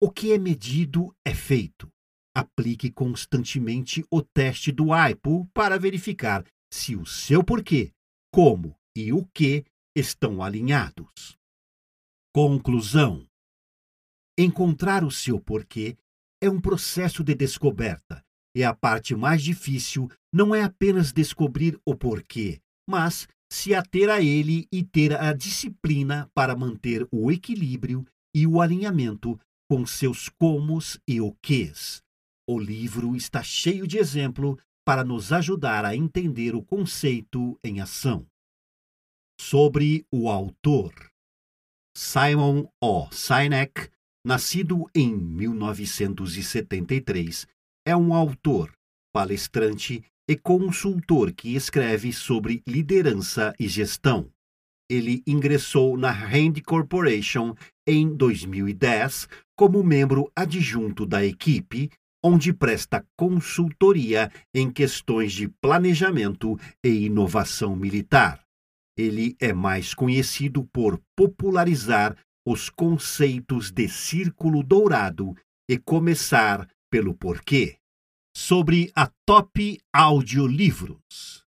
O 0.01 0.11
que 0.11 0.33
é 0.33 0.39
medido 0.39 1.15
é 1.25 1.35
feito. 1.35 1.89
Aplique 2.35 2.91
constantemente 2.91 4.05
o 4.11 4.23
teste 4.23 4.71
do 4.71 4.93
AIPO 4.93 5.49
para 5.53 5.79
verificar 5.79 6.45
se 6.73 6.95
o 6.95 7.05
seu 7.05 7.43
porquê, 7.43 7.93
como 8.33 8.77
e 8.97 9.13
o 9.13 9.27
que 9.35 9.65
estão 9.97 10.43
alinhados. 10.43 11.37
Conclusão: 12.33 13.27
Encontrar 14.39 15.05
o 15.05 15.11
seu 15.11 15.41
porquê 15.41 15.97
é 16.41 16.49
um 16.49 16.61
processo 16.61 17.25
de 17.25 17.35
descoberta, 17.35 18.25
e 18.55 18.63
a 18.63 18.75
parte 18.75 19.15
mais 19.15 19.43
difícil 19.43 20.09
não 20.33 20.55
é 20.55 20.63
apenas 20.63 21.13
descobrir 21.13 21.79
o 21.85 21.95
porquê, 21.97 22.61
mas 22.89 23.29
se 23.53 23.75
ater 23.75 24.09
a 24.09 24.23
ele 24.23 24.69
e 24.73 24.85
ter 24.85 25.21
a 25.21 25.33
disciplina 25.33 26.31
para 26.33 26.57
manter 26.57 27.07
o 27.11 27.33
equilíbrio 27.33 28.07
e 28.35 28.47
o 28.47 28.61
alinhamento 28.61 29.39
com 29.69 29.85
seus 29.85 30.29
comos 30.29 30.99
e 31.07 31.21
o 31.21 31.35
quês. 31.43 32.03
O 32.49 32.59
livro 32.59 33.15
está 33.15 33.43
cheio 33.43 33.87
de 33.87 33.99
exemplo 33.99 34.59
para 34.85 35.05
nos 35.05 35.33
ajudar 35.33 35.85
a 35.85 35.95
entender 35.95 36.55
o 36.55 36.63
conceito 36.63 37.59
em 37.63 37.81
ação. 37.81 38.27
Sobre 39.41 40.05
o 40.13 40.29
autor. 40.29 40.93
Simon 41.97 42.69
O. 42.83 43.09
Sinek, 43.11 43.89
nascido 44.25 44.87
em 44.95 45.17
1973, 45.17 47.47
é 47.87 47.97
um 47.97 48.15
autor, 48.15 48.73
palestrante 49.13 50.05
e 50.29 50.37
consultor 50.37 51.33
que 51.33 51.57
escreve 51.57 52.13
sobre 52.13 52.63
liderança 52.67 53.55
e 53.59 53.67
gestão. 53.67 54.31
Ele 54.89 55.23
ingressou 55.27 55.97
na 55.97 56.11
Rand 56.11 56.61
Corporation 56.65 57.55
em 57.87 58.15
2010 58.15 59.29
como 59.57 59.83
membro 59.83 60.31
adjunto 60.35 61.05
da 61.05 61.25
equipe, 61.25 61.91
onde 62.23 62.53
presta 62.53 63.07
consultoria 63.17 64.31
em 64.55 64.71
questões 64.71 65.33
de 65.33 65.49
planejamento 65.49 66.59
e 66.85 67.07
inovação 67.07 67.75
militar. 67.75 68.45
Ele 68.97 69.37
é 69.41 69.53
mais 69.53 69.95
conhecido 69.95 70.65
por 70.65 71.01
popularizar 71.17 72.17
os 72.47 72.69
conceitos 72.69 73.71
de 73.71 73.89
círculo 73.89 74.63
dourado 74.63 75.35
e 75.69 75.79
começar 75.79 76.69
pelo 76.91 77.15
porquê. 77.15 77.79
Sobre 78.37 78.91
a 78.95 79.11
Top 79.27 79.79
Audiolivros. 79.93 81.45